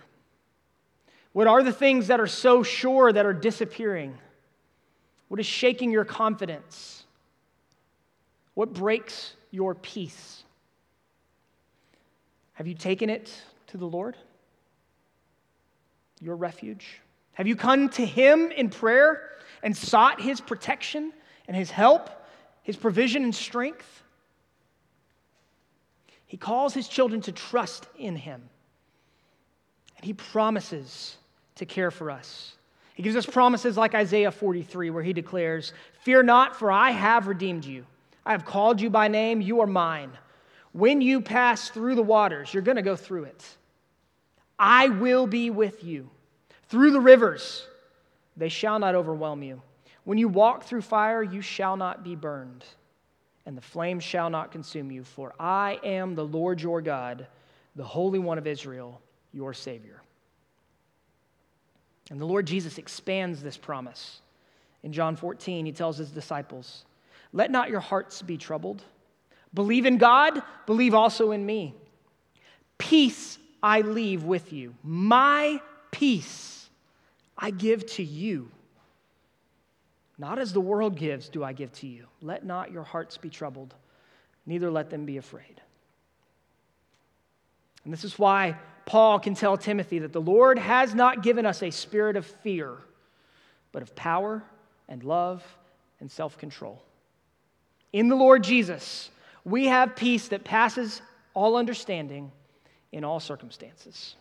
What 1.32 1.48
are 1.48 1.64
the 1.64 1.72
things 1.72 2.06
that 2.06 2.20
are 2.20 2.28
so 2.28 2.62
sure 2.62 3.12
that 3.12 3.26
are 3.26 3.32
disappearing? 3.32 4.16
What 5.26 5.40
is 5.40 5.46
shaking 5.46 5.90
your 5.90 6.04
confidence? 6.04 7.02
What 8.54 8.72
breaks 8.72 9.34
your 9.50 9.74
peace? 9.74 10.44
Have 12.52 12.68
you 12.68 12.74
taken 12.74 13.10
it 13.10 13.28
to 13.68 13.76
the 13.76 13.86
Lord? 13.86 14.16
Your 16.20 16.36
refuge? 16.36 17.00
Have 17.32 17.48
you 17.48 17.56
come 17.56 17.88
to 17.88 18.06
Him 18.06 18.52
in 18.52 18.70
prayer 18.70 19.30
and 19.64 19.76
sought 19.76 20.20
His 20.20 20.40
protection 20.40 21.12
and 21.48 21.56
His 21.56 21.72
help, 21.72 22.08
His 22.62 22.76
provision 22.76 23.24
and 23.24 23.34
strength? 23.34 24.04
He 26.28 26.36
calls 26.36 26.74
his 26.74 26.86
children 26.86 27.20
to 27.22 27.32
trust 27.32 27.86
in 27.98 28.14
him. 28.14 28.42
And 29.96 30.04
he 30.04 30.12
promises 30.12 31.16
to 31.56 31.66
care 31.66 31.90
for 31.90 32.10
us. 32.10 32.52
He 32.94 33.02
gives 33.02 33.16
us 33.16 33.26
promises 33.26 33.76
like 33.76 33.94
Isaiah 33.94 34.30
43, 34.30 34.90
where 34.90 35.02
he 35.02 35.12
declares, 35.12 35.72
Fear 36.02 36.24
not, 36.24 36.54
for 36.54 36.70
I 36.70 36.90
have 36.90 37.26
redeemed 37.26 37.64
you. 37.64 37.84
I 38.26 38.32
have 38.32 38.44
called 38.44 38.80
you 38.80 38.90
by 38.90 39.08
name, 39.08 39.40
you 39.40 39.60
are 39.60 39.66
mine. 39.66 40.10
When 40.72 41.00
you 41.00 41.20
pass 41.20 41.70
through 41.70 41.94
the 41.94 42.02
waters, 42.02 42.52
you're 42.52 42.62
going 42.62 42.76
to 42.76 42.82
go 42.82 42.94
through 42.94 43.24
it. 43.24 43.44
I 44.58 44.88
will 44.88 45.26
be 45.26 45.48
with 45.48 45.82
you. 45.82 46.10
Through 46.68 46.90
the 46.90 47.00
rivers, 47.00 47.66
they 48.36 48.50
shall 48.50 48.78
not 48.78 48.94
overwhelm 48.94 49.42
you. 49.42 49.62
When 50.04 50.18
you 50.18 50.28
walk 50.28 50.64
through 50.64 50.82
fire, 50.82 51.22
you 51.22 51.40
shall 51.40 51.76
not 51.76 52.04
be 52.04 52.14
burned 52.14 52.64
and 53.48 53.56
the 53.56 53.62
flame 53.62 53.98
shall 53.98 54.28
not 54.28 54.52
consume 54.52 54.90
you. 54.92 55.02
For 55.02 55.32
I 55.40 55.80
am 55.82 56.14
the 56.14 56.24
Lord 56.24 56.60
your 56.60 56.82
God, 56.82 57.26
the 57.76 57.82
Holy 57.82 58.18
One 58.18 58.36
of 58.36 58.46
Israel, 58.46 59.00
your 59.32 59.54
Savior. 59.54 60.02
And 62.10 62.20
the 62.20 62.26
Lord 62.26 62.46
Jesus 62.46 62.76
expands 62.76 63.42
this 63.42 63.56
promise. 63.56 64.20
In 64.82 64.92
John 64.92 65.16
14, 65.16 65.64
he 65.64 65.72
tells 65.72 65.96
his 65.96 66.10
disciples, 66.10 66.84
Let 67.32 67.50
not 67.50 67.70
your 67.70 67.80
hearts 67.80 68.20
be 68.20 68.36
troubled. 68.36 68.82
Believe 69.54 69.86
in 69.86 69.96
God, 69.96 70.42
believe 70.66 70.92
also 70.92 71.30
in 71.30 71.46
me. 71.46 71.74
Peace 72.76 73.38
I 73.62 73.80
leave 73.80 74.24
with 74.24 74.52
you. 74.52 74.74
My 74.82 75.58
peace 75.90 76.68
I 77.36 77.50
give 77.50 77.86
to 77.92 78.02
you. 78.02 78.50
Not 80.18 80.38
as 80.40 80.52
the 80.52 80.60
world 80.60 80.96
gives, 80.96 81.28
do 81.28 81.44
I 81.44 81.52
give 81.52 81.72
to 81.74 81.86
you. 81.86 82.06
Let 82.20 82.44
not 82.44 82.72
your 82.72 82.82
hearts 82.82 83.16
be 83.16 83.30
troubled, 83.30 83.74
neither 84.46 84.70
let 84.70 84.90
them 84.90 85.04
be 85.04 85.16
afraid. 85.16 85.60
And 87.84 87.92
this 87.92 88.04
is 88.04 88.18
why 88.18 88.56
Paul 88.84 89.20
can 89.20 89.34
tell 89.34 89.56
Timothy 89.56 90.00
that 90.00 90.12
the 90.12 90.20
Lord 90.20 90.58
has 90.58 90.94
not 90.94 91.22
given 91.22 91.46
us 91.46 91.62
a 91.62 91.70
spirit 91.70 92.16
of 92.16 92.26
fear, 92.26 92.76
but 93.70 93.82
of 93.82 93.94
power 93.94 94.42
and 94.88 95.04
love 95.04 95.44
and 96.00 96.10
self 96.10 96.36
control. 96.36 96.82
In 97.92 98.08
the 98.08 98.16
Lord 98.16 98.42
Jesus, 98.42 99.10
we 99.44 99.66
have 99.66 99.96
peace 99.96 100.28
that 100.28 100.44
passes 100.44 101.00
all 101.32 101.56
understanding 101.56 102.32
in 102.92 103.04
all 103.04 103.20
circumstances. 103.20 104.16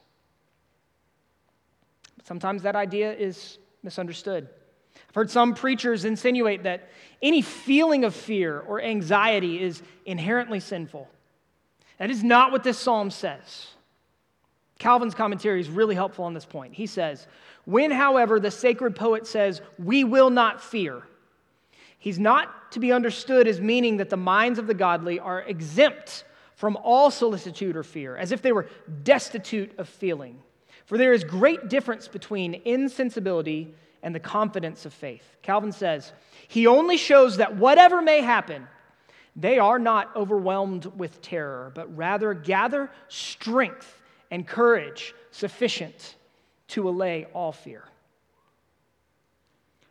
Sometimes 2.23 2.63
that 2.63 2.75
idea 2.75 3.13
is 3.13 3.57
misunderstood. 3.83 4.47
I've 5.09 5.15
heard 5.15 5.29
some 5.29 5.53
preachers 5.53 6.05
insinuate 6.05 6.63
that 6.63 6.89
any 7.21 7.41
feeling 7.41 8.03
of 8.03 8.15
fear 8.15 8.59
or 8.59 8.81
anxiety 8.81 9.61
is 9.61 9.81
inherently 10.05 10.59
sinful. 10.59 11.07
That 11.97 12.11
is 12.11 12.23
not 12.23 12.51
what 12.51 12.63
this 12.63 12.77
psalm 12.77 13.09
says. 13.11 13.67
Calvin's 14.79 15.15
commentary 15.15 15.59
is 15.59 15.69
really 15.69 15.95
helpful 15.95 16.25
on 16.25 16.33
this 16.33 16.45
point. 16.45 16.73
He 16.73 16.85
says, 16.85 17.27
When, 17.65 17.89
however, 17.89 18.39
the 18.39 18.51
sacred 18.51 18.95
poet 18.95 19.25
says, 19.25 19.61
We 19.79 20.03
will 20.03 20.29
not 20.29 20.61
fear, 20.61 21.01
he's 21.97 22.19
not 22.19 22.71
to 22.73 22.79
be 22.79 22.91
understood 22.91 23.47
as 23.47 23.59
meaning 23.59 23.97
that 23.97 24.09
the 24.09 24.17
minds 24.17 24.59
of 24.59 24.67
the 24.67 24.73
godly 24.73 25.19
are 25.19 25.41
exempt 25.41 26.25
from 26.55 26.75
all 26.77 27.11
solicitude 27.11 27.75
or 27.75 27.83
fear, 27.83 28.15
as 28.17 28.31
if 28.31 28.41
they 28.41 28.51
were 28.51 28.67
destitute 29.03 29.77
of 29.77 29.87
feeling. 29.87 30.39
For 30.85 30.97
there 30.97 31.13
is 31.13 31.23
great 31.23 31.69
difference 31.69 32.07
between 32.07 32.61
insensibility 32.65 33.73
and 34.03 34.13
the 34.13 34.19
confidence 34.19 34.85
of 34.85 34.93
faith. 34.93 35.37
Calvin 35.41 35.71
says, 35.71 36.11
He 36.47 36.67
only 36.67 36.97
shows 36.97 37.37
that 37.37 37.55
whatever 37.55 38.01
may 38.01 38.21
happen, 38.21 38.67
they 39.35 39.59
are 39.59 39.79
not 39.79 40.15
overwhelmed 40.15 40.85
with 40.97 41.21
terror, 41.21 41.71
but 41.75 41.95
rather 41.95 42.33
gather 42.33 42.89
strength 43.07 44.01
and 44.31 44.47
courage 44.47 45.13
sufficient 45.31 46.15
to 46.69 46.89
allay 46.89 47.27
all 47.33 47.51
fear. 47.51 47.83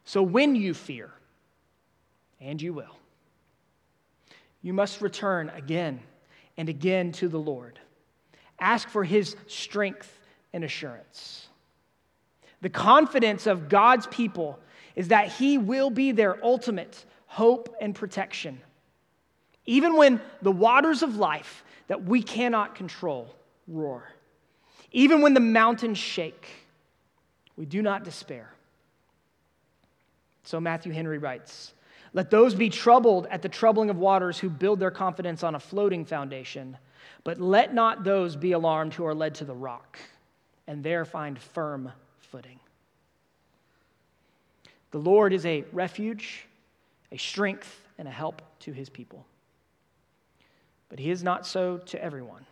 So 0.05 0.23
when 0.23 0.55
you 0.55 0.75
fear, 0.75 1.11
and 2.41 2.61
you 2.61 2.73
will, 2.73 2.97
you 4.63 4.73
must 4.73 5.01
return 5.01 5.51
again 5.55 6.01
and 6.57 6.69
again 6.69 7.13
to 7.13 7.29
the 7.29 7.39
Lord. 7.39 7.79
Ask 8.59 8.89
for 8.89 9.05
his 9.05 9.37
strength 9.47 10.21
and 10.53 10.65
assurance. 10.65 11.49
The 12.67 12.71
confidence 12.71 13.47
of 13.47 13.69
God's 13.69 14.09
people 14.09 14.59
is 14.97 15.07
that 15.07 15.29
he 15.29 15.57
will 15.57 15.89
be 15.89 16.11
their 16.11 16.45
ultimate 16.45 17.05
hope 17.29 17.73
and 17.81 17.95
protection. 17.95 18.61
Even 19.67 19.97
when 19.97 20.21
the 20.43 20.51
waters 20.51 21.05
of 21.05 21.15
life 21.15 21.63
that 21.87 22.03
we 22.03 22.25
cannot 22.25 22.75
control 22.75 23.33
roar. 23.69 24.11
Even 24.91 25.21
when 25.21 25.33
the 25.33 25.39
mountains 25.39 25.97
shake, 25.97 26.49
we 27.57 27.67
do 27.67 27.83
not 27.83 28.03
despair. 28.03 28.53
So 30.43 30.59
Matthew 30.59 30.91
Henry 30.91 31.19
writes 31.19 31.73
Let 32.15 32.33
those 32.33 32.57
be 32.57 32.69
troubled 32.69 33.29
at 33.31 33.43
the 33.43 33.49
troubling 33.49 33.91
of 33.91 33.97
waters 33.97 34.41
who 34.41 34.51
build 34.51 34.81
their 34.81 34.91
confidence 34.91 35.45
on 35.45 35.55
a 35.55 35.61
floating 35.61 36.05
foundation, 36.05 36.77
but 37.23 37.41
let 37.41 37.73
not 37.73 38.03
those 38.03 38.35
be 38.35 38.51
alarmed 38.51 38.93
who 38.93 39.07
are 39.07 39.15
led 39.15 39.37
to 39.37 39.45
the 39.45 39.55
rock 39.55 40.01
and 40.67 40.83
there 40.83 41.05
find 41.05 41.39
firm 41.39 41.93
footing. 42.31 42.61
The 44.91 44.99
Lord 44.99 45.33
is 45.33 45.45
a 45.47 45.65
refuge, 45.73 46.47
a 47.13 47.17
strength, 47.17 47.83
and 47.99 48.07
a 48.07 48.11
help 48.11 48.43
to 48.61 48.73
his 48.73 48.89
people. 48.89 49.27
But 50.89 50.99
he 50.99 51.11
is 51.11 51.23
not 51.23 51.47
so 51.47 51.79
to 51.79 52.03
everyone. 52.03 52.47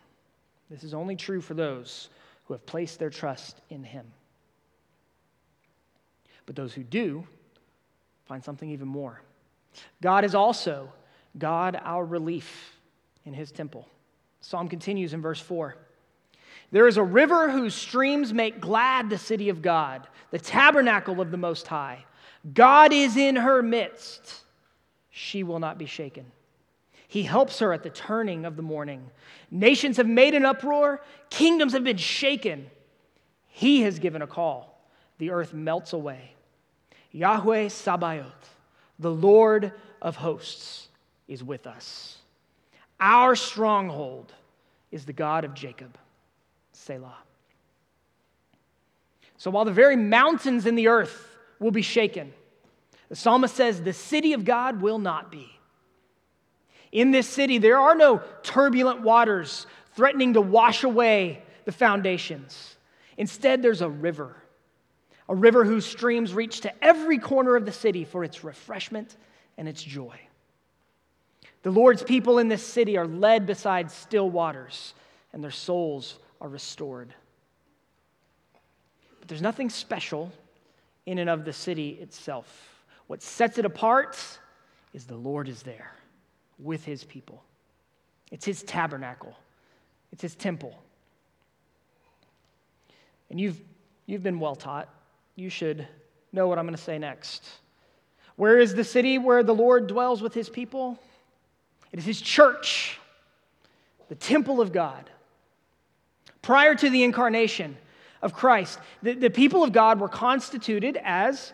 This 0.69 0.83
is 0.83 0.93
only 0.93 1.15
true 1.15 1.41
for 1.41 1.53
those 1.53 2.09
who 2.45 2.53
have 2.53 2.65
placed 2.65 2.99
their 2.99 3.09
trust 3.09 3.61
in 3.69 3.83
him. 3.83 4.05
But 6.45 6.55
those 6.55 6.73
who 6.73 6.83
do 6.83 7.25
find 8.25 8.43
something 8.43 8.69
even 8.69 8.87
more. 8.87 9.21
God 10.01 10.23
is 10.23 10.35
also 10.35 10.91
God, 11.37 11.79
our 11.83 12.05
relief 12.05 12.79
in 13.25 13.33
his 13.33 13.51
temple. 13.51 13.87
Psalm 14.41 14.67
continues 14.67 15.13
in 15.13 15.21
verse 15.21 15.39
4. 15.39 15.75
There 16.75 16.89
is 16.89 16.97
a 16.97 17.03
river 17.03 17.49
whose 17.49 17.73
streams 17.73 18.33
make 18.33 18.59
glad 18.59 19.09
the 19.09 19.17
city 19.17 19.47
of 19.47 19.61
God, 19.61 20.09
the 20.31 20.39
tabernacle 20.39 21.21
of 21.21 21.31
the 21.31 21.37
Most 21.37 21.65
High. 21.67 22.03
God 22.53 22.91
is 22.91 23.15
in 23.15 23.37
her 23.37 23.61
midst. 23.61 24.41
She 25.09 25.41
will 25.41 25.59
not 25.59 25.77
be 25.77 25.85
shaken. 25.85 26.25
He 27.07 27.23
helps 27.23 27.59
her 27.59 27.71
at 27.71 27.83
the 27.83 27.89
turning 27.89 28.43
of 28.43 28.57
the 28.57 28.61
morning. 28.61 29.09
Nations 29.49 29.95
have 29.95 30.05
made 30.05 30.33
an 30.33 30.45
uproar, 30.45 31.01
kingdoms 31.29 31.71
have 31.71 31.85
been 31.85 31.95
shaken. 31.95 32.69
He 33.47 33.83
has 33.83 33.97
given 33.97 34.21
a 34.21 34.27
call. 34.27 34.85
The 35.17 35.31
earth 35.31 35.53
melts 35.53 35.93
away. 35.93 36.33
Yahweh 37.13 37.69
Sabaoth, 37.69 38.53
the 38.99 39.11
Lord 39.11 39.71
of 40.01 40.17
hosts, 40.17 40.89
is 41.29 41.41
with 41.41 41.67
us. 41.67 42.17
Our 42.99 43.37
stronghold 43.37 44.33
is 44.91 45.05
the 45.05 45.13
God 45.13 45.45
of 45.45 45.53
Jacob. 45.53 45.97
Selah. 46.85 47.17
So 49.37 49.49
while 49.49 49.65
the 49.65 49.71
very 49.71 49.95
mountains 49.95 50.67
in 50.67 50.75
the 50.75 50.87
earth 50.87 51.35
will 51.59 51.71
be 51.71 51.81
shaken, 51.81 52.31
the 53.09 53.15
psalmist 53.15 53.55
says, 53.55 53.81
The 53.81 53.91
city 53.93 54.33
of 54.33 54.45
God 54.45 54.81
will 54.81 54.99
not 54.99 55.31
be. 55.31 55.49
In 56.91 57.09
this 57.09 57.27
city, 57.27 57.57
there 57.57 57.79
are 57.79 57.95
no 57.95 58.21
turbulent 58.43 59.01
waters 59.01 59.65
threatening 59.95 60.33
to 60.33 60.41
wash 60.41 60.83
away 60.83 61.41
the 61.65 61.71
foundations. 61.71 62.75
Instead, 63.17 63.63
there's 63.63 63.81
a 63.81 63.89
river, 63.89 64.35
a 65.27 65.35
river 65.35 65.65
whose 65.65 65.85
streams 65.85 66.33
reach 66.33 66.61
to 66.61 66.83
every 66.83 67.17
corner 67.17 67.55
of 67.55 67.65
the 67.65 67.71
city 67.71 68.05
for 68.05 68.23
its 68.23 68.43
refreshment 68.43 69.17
and 69.57 69.67
its 69.67 69.81
joy. 69.81 70.19
The 71.63 71.71
Lord's 71.71 72.03
people 72.03 72.37
in 72.37 72.47
this 72.47 72.63
city 72.63 72.95
are 72.95 73.07
led 73.07 73.47
beside 73.47 73.89
still 73.89 74.29
waters, 74.29 74.93
and 75.33 75.43
their 75.43 75.51
souls 75.51 76.19
are 76.41 76.49
restored. 76.49 77.13
But 79.19 79.27
there's 79.27 79.41
nothing 79.41 79.69
special 79.69 80.31
in 81.05 81.19
and 81.19 81.29
of 81.29 81.45
the 81.45 81.53
city 81.53 81.97
itself. 82.01 82.83
What 83.07 83.21
sets 83.21 83.57
it 83.57 83.65
apart 83.65 84.17
is 84.93 85.05
the 85.05 85.15
Lord 85.15 85.47
is 85.47 85.61
there 85.61 85.91
with 86.59 86.83
his 86.83 87.03
people. 87.03 87.43
It's 88.31 88.45
his 88.45 88.63
tabernacle, 88.63 89.35
it's 90.11 90.21
his 90.21 90.35
temple. 90.35 90.77
And 93.29 93.39
you've, 93.39 93.59
you've 94.05 94.23
been 94.23 94.39
well 94.39 94.55
taught. 94.55 94.87
You 95.35 95.49
should 95.49 95.87
know 96.31 96.47
what 96.47 96.59
I'm 96.59 96.65
going 96.65 96.75
to 96.75 96.81
say 96.81 96.99
next. 96.99 97.43
Where 98.35 98.59
is 98.59 98.75
the 98.75 98.83
city 98.83 99.17
where 99.17 99.41
the 99.41 99.55
Lord 99.55 99.87
dwells 99.87 100.21
with 100.21 100.33
his 100.33 100.49
people? 100.49 100.99
It 101.91 101.99
is 101.99 102.05
his 102.05 102.21
church, 102.21 102.99
the 104.09 104.15
temple 104.15 104.61
of 104.61 104.71
God 104.71 105.09
prior 106.45 106.75
to 106.75 106.91
the 106.91 107.03
incarnation 107.03 107.75
of 108.21 108.31
Christ, 108.31 108.77
the, 109.01 109.15
the 109.15 109.31
people 109.31 109.63
of 109.63 109.71
God 109.71 109.99
were 109.99 110.07
constituted 110.07 110.95
as 111.03 111.53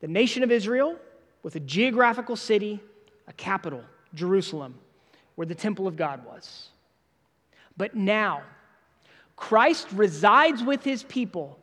the 0.00 0.08
nation 0.08 0.42
of 0.42 0.52
Israel 0.52 0.96
with 1.42 1.56
a 1.56 1.60
geographical 1.60 2.36
city, 2.36 2.80
a 3.26 3.32
capital, 3.32 3.82
Jerusalem, 4.12 4.74
where 5.36 5.46
the 5.46 5.54
temple 5.54 5.86
of 5.86 5.96
God 5.96 6.22
was. 6.26 6.68
But 7.78 7.96
now, 7.96 8.42
Christ 9.36 9.86
resides 9.94 10.62
with 10.62 10.84
his 10.84 11.02
people 11.02 11.58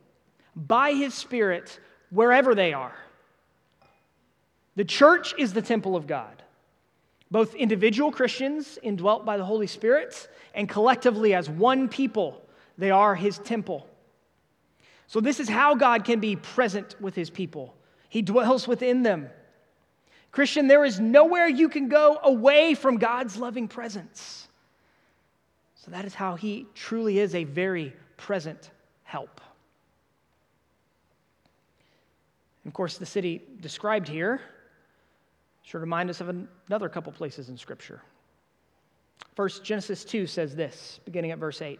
by 0.56 0.93
his 0.93 1.13
Spirit 1.13 1.80
wherever 2.10 2.56
they 2.56 2.73
are. 2.73 2.95
The 4.75 4.86
church 4.86 5.36
is 5.38 5.54
the 5.54 5.62
temple 5.62 5.95
of 5.95 6.08
God. 6.08 6.41
Both 7.32 7.56
individual 7.56 8.12
Christians 8.12 8.78
indwelt 8.84 9.26
by 9.26 9.38
the 9.38 9.46
Holy 9.46 9.67
Spirit 9.67 10.28
and 10.54 10.67
collectively 10.67 11.34
as 11.34 11.50
one 11.50 11.88
people, 11.88 12.41
they 12.78 12.91
are 12.91 13.15
his 13.15 13.39
temple. 13.39 13.88
So, 15.08 15.22
this 15.22 15.39
is 15.39 15.48
how 15.50 15.76
God 15.76 16.04
can 16.04 16.20
be 16.20 16.36
present 16.36 16.96
with 17.02 17.15
his 17.15 17.30
people. 17.30 17.74
He 18.10 18.22
dwells 18.22 18.67
within 18.67 19.04
them. 19.04 19.30
Christian, 20.32 20.67
there 20.67 20.86
is 20.86 21.00
nowhere 21.00 21.48
you 21.48 21.70
can 21.70 21.89
go 21.89 22.17
away 22.24 22.74
from 22.74 22.98
God's 22.98 23.38
loving 23.38 23.67
presence. 23.67 24.48
So, 25.76 25.91
that 25.91 26.06
is 26.06 26.13
how 26.13 26.36
he 26.36 26.67
truly 26.76 27.20
is 27.20 27.34
a 27.34 27.46
very 27.46 27.94
present 28.17 28.72
help. 29.04 29.41
And 32.63 32.72
of 32.72 32.74
course, 32.74 32.98
the 32.98 33.06
city 33.06 33.41
described 33.62 34.08
here 34.08 34.41
should 35.63 35.82
remind 35.82 36.10
us 36.10 36.21
of 36.21 36.30
another 36.67 36.89
couple 36.89 37.12
places 37.12 37.50
in 37.50 37.58
Scripture. 37.58 38.02
First, 39.36 39.63
Genesis 39.63 40.04
2 40.04 40.28
says 40.28 40.56
this, 40.56 41.00
beginning 41.06 41.32
at 41.32 41.38
verse 41.38 41.62
8. 41.62 41.80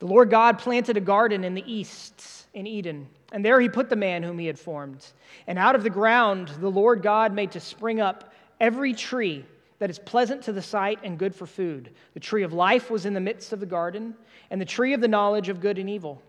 The 0.00 0.06
Lord 0.06 0.30
God 0.30 0.58
planted 0.58 0.96
a 0.96 1.00
garden 1.00 1.44
in 1.44 1.54
the 1.54 1.72
east, 1.72 2.46
in 2.54 2.66
Eden, 2.66 3.06
and 3.32 3.44
there 3.44 3.60
he 3.60 3.68
put 3.68 3.90
the 3.90 3.96
man 3.96 4.22
whom 4.22 4.38
he 4.38 4.46
had 4.46 4.58
formed. 4.58 5.06
And 5.46 5.58
out 5.58 5.74
of 5.74 5.82
the 5.82 5.90
ground 5.90 6.48
the 6.60 6.70
Lord 6.70 7.02
God 7.02 7.34
made 7.34 7.52
to 7.52 7.60
spring 7.60 8.00
up 8.00 8.32
every 8.60 8.94
tree 8.94 9.44
that 9.78 9.90
is 9.90 9.98
pleasant 9.98 10.42
to 10.42 10.52
the 10.52 10.62
sight 10.62 10.98
and 11.02 11.18
good 11.18 11.34
for 11.34 11.46
food. 11.46 11.90
The 12.14 12.20
tree 12.20 12.42
of 12.42 12.52
life 12.52 12.90
was 12.90 13.06
in 13.06 13.14
the 13.14 13.20
midst 13.20 13.52
of 13.52 13.60
the 13.60 13.66
garden, 13.66 14.14
and 14.50 14.60
the 14.60 14.66
tree 14.66 14.94
of 14.94 15.00
the 15.00 15.08
knowledge 15.08 15.48
of 15.48 15.60
good 15.60 15.78
and 15.78 15.88
evil. 15.88 16.20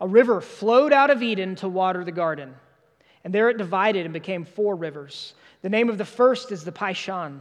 A 0.00 0.06
river 0.06 0.40
flowed 0.40 0.92
out 0.92 1.10
of 1.10 1.22
Eden 1.22 1.56
to 1.56 1.68
water 1.68 2.04
the 2.04 2.12
garden, 2.12 2.54
and 3.24 3.34
there 3.34 3.50
it 3.50 3.58
divided 3.58 4.04
and 4.04 4.12
became 4.12 4.44
four 4.44 4.76
rivers. 4.76 5.34
The 5.62 5.68
name 5.68 5.88
of 5.88 5.98
the 5.98 6.04
first 6.04 6.52
is 6.52 6.64
the 6.64 6.72
Pishon. 6.72 7.40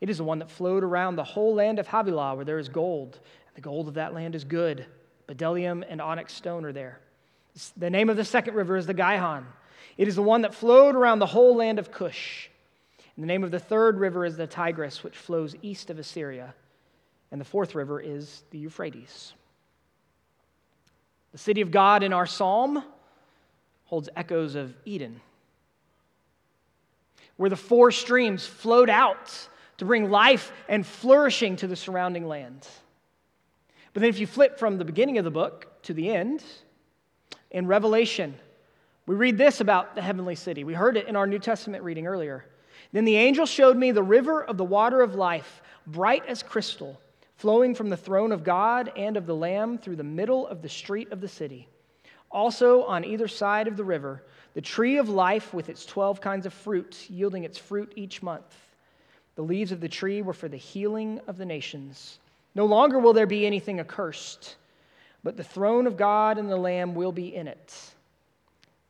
It 0.00 0.10
is 0.10 0.18
the 0.18 0.24
one 0.24 0.38
that 0.38 0.50
flowed 0.50 0.84
around 0.84 1.16
the 1.16 1.24
whole 1.24 1.54
land 1.54 1.78
of 1.78 1.88
Havilah, 1.88 2.36
where 2.36 2.44
there 2.44 2.58
is 2.58 2.68
gold, 2.68 3.18
and 3.46 3.56
the 3.56 3.60
gold 3.60 3.88
of 3.88 3.94
that 3.94 4.14
land 4.14 4.34
is 4.34 4.44
good. 4.44 4.86
Bdellium 5.28 5.84
and 5.88 6.00
onyx 6.00 6.34
stone 6.34 6.64
are 6.64 6.72
there. 6.72 7.00
The 7.76 7.90
name 7.90 8.10
of 8.10 8.16
the 8.16 8.24
second 8.24 8.54
river 8.54 8.76
is 8.76 8.86
the 8.86 8.94
Gihon. 8.94 9.46
It 9.96 10.08
is 10.08 10.16
the 10.16 10.22
one 10.22 10.42
that 10.42 10.54
flowed 10.54 10.94
around 10.94 11.18
the 11.18 11.26
whole 11.26 11.56
land 11.56 11.78
of 11.78 11.90
Cush. 11.90 12.50
And 13.16 13.22
the 13.22 13.26
name 13.26 13.42
of 13.42 13.50
the 13.50 13.58
third 13.58 13.98
river 13.98 14.26
is 14.26 14.36
the 14.36 14.46
Tigris, 14.46 15.02
which 15.02 15.16
flows 15.16 15.56
east 15.62 15.88
of 15.88 15.98
Assyria. 15.98 16.54
And 17.32 17.40
the 17.40 17.46
fourth 17.46 17.74
river 17.74 17.98
is 18.00 18.42
the 18.50 18.58
Euphrates. 18.58 19.32
The 21.32 21.38
city 21.38 21.62
of 21.62 21.70
God 21.70 22.02
in 22.02 22.12
our 22.12 22.26
psalm 22.26 22.84
holds 23.86 24.08
echoes 24.16 24.54
of 24.54 24.74
Eden, 24.84 25.20
where 27.36 27.50
the 27.50 27.56
four 27.56 27.90
streams 27.90 28.46
flowed 28.46 28.90
out 28.90 29.48
to 29.78 29.84
bring 29.84 30.10
life 30.10 30.52
and 30.68 30.86
flourishing 30.86 31.56
to 31.56 31.66
the 31.66 31.76
surrounding 31.76 32.26
land. 32.26 32.66
But 33.92 34.00
then, 34.00 34.10
if 34.10 34.18
you 34.18 34.26
flip 34.26 34.58
from 34.58 34.78
the 34.78 34.84
beginning 34.84 35.18
of 35.18 35.24
the 35.24 35.30
book 35.30 35.82
to 35.84 35.94
the 35.94 36.10
end, 36.10 36.42
in 37.50 37.66
Revelation, 37.66 38.34
we 39.06 39.14
read 39.14 39.38
this 39.38 39.60
about 39.60 39.94
the 39.94 40.02
heavenly 40.02 40.34
city. 40.34 40.64
We 40.64 40.74
heard 40.74 40.96
it 40.96 41.08
in 41.08 41.16
our 41.16 41.26
New 41.26 41.38
Testament 41.38 41.84
reading 41.84 42.06
earlier. 42.06 42.44
Then 42.92 43.04
the 43.04 43.16
angel 43.16 43.46
showed 43.46 43.76
me 43.76 43.92
the 43.92 44.02
river 44.02 44.44
of 44.44 44.56
the 44.56 44.64
water 44.64 45.00
of 45.00 45.14
life, 45.14 45.62
bright 45.86 46.26
as 46.26 46.42
crystal, 46.42 47.00
flowing 47.36 47.74
from 47.74 47.88
the 47.88 47.96
throne 47.96 48.32
of 48.32 48.44
God 48.44 48.92
and 48.96 49.16
of 49.16 49.26
the 49.26 49.34
Lamb 49.34 49.78
through 49.78 49.96
the 49.96 50.04
middle 50.04 50.46
of 50.46 50.62
the 50.62 50.68
street 50.68 51.12
of 51.12 51.20
the 51.20 51.28
city. 51.28 51.68
Also, 52.30 52.82
on 52.84 53.04
either 53.04 53.28
side 53.28 53.68
of 53.68 53.76
the 53.76 53.84
river, 53.84 54.22
the 54.56 54.62
tree 54.62 54.96
of 54.96 55.10
life 55.10 55.52
with 55.52 55.68
its 55.68 55.84
12 55.84 56.22
kinds 56.22 56.46
of 56.46 56.54
fruit, 56.54 57.10
yielding 57.10 57.44
its 57.44 57.58
fruit 57.58 57.92
each 57.94 58.22
month. 58.22 58.56
The 59.34 59.42
leaves 59.42 59.70
of 59.70 59.82
the 59.82 59.88
tree 59.88 60.22
were 60.22 60.32
for 60.32 60.48
the 60.48 60.56
healing 60.56 61.20
of 61.26 61.36
the 61.36 61.44
nations. 61.44 62.20
No 62.54 62.64
longer 62.64 62.98
will 62.98 63.12
there 63.12 63.26
be 63.26 63.44
anything 63.44 63.80
accursed, 63.80 64.56
but 65.22 65.36
the 65.36 65.44
throne 65.44 65.86
of 65.86 65.98
God 65.98 66.38
and 66.38 66.50
the 66.50 66.56
Lamb 66.56 66.94
will 66.94 67.12
be 67.12 67.34
in 67.34 67.48
it, 67.48 67.74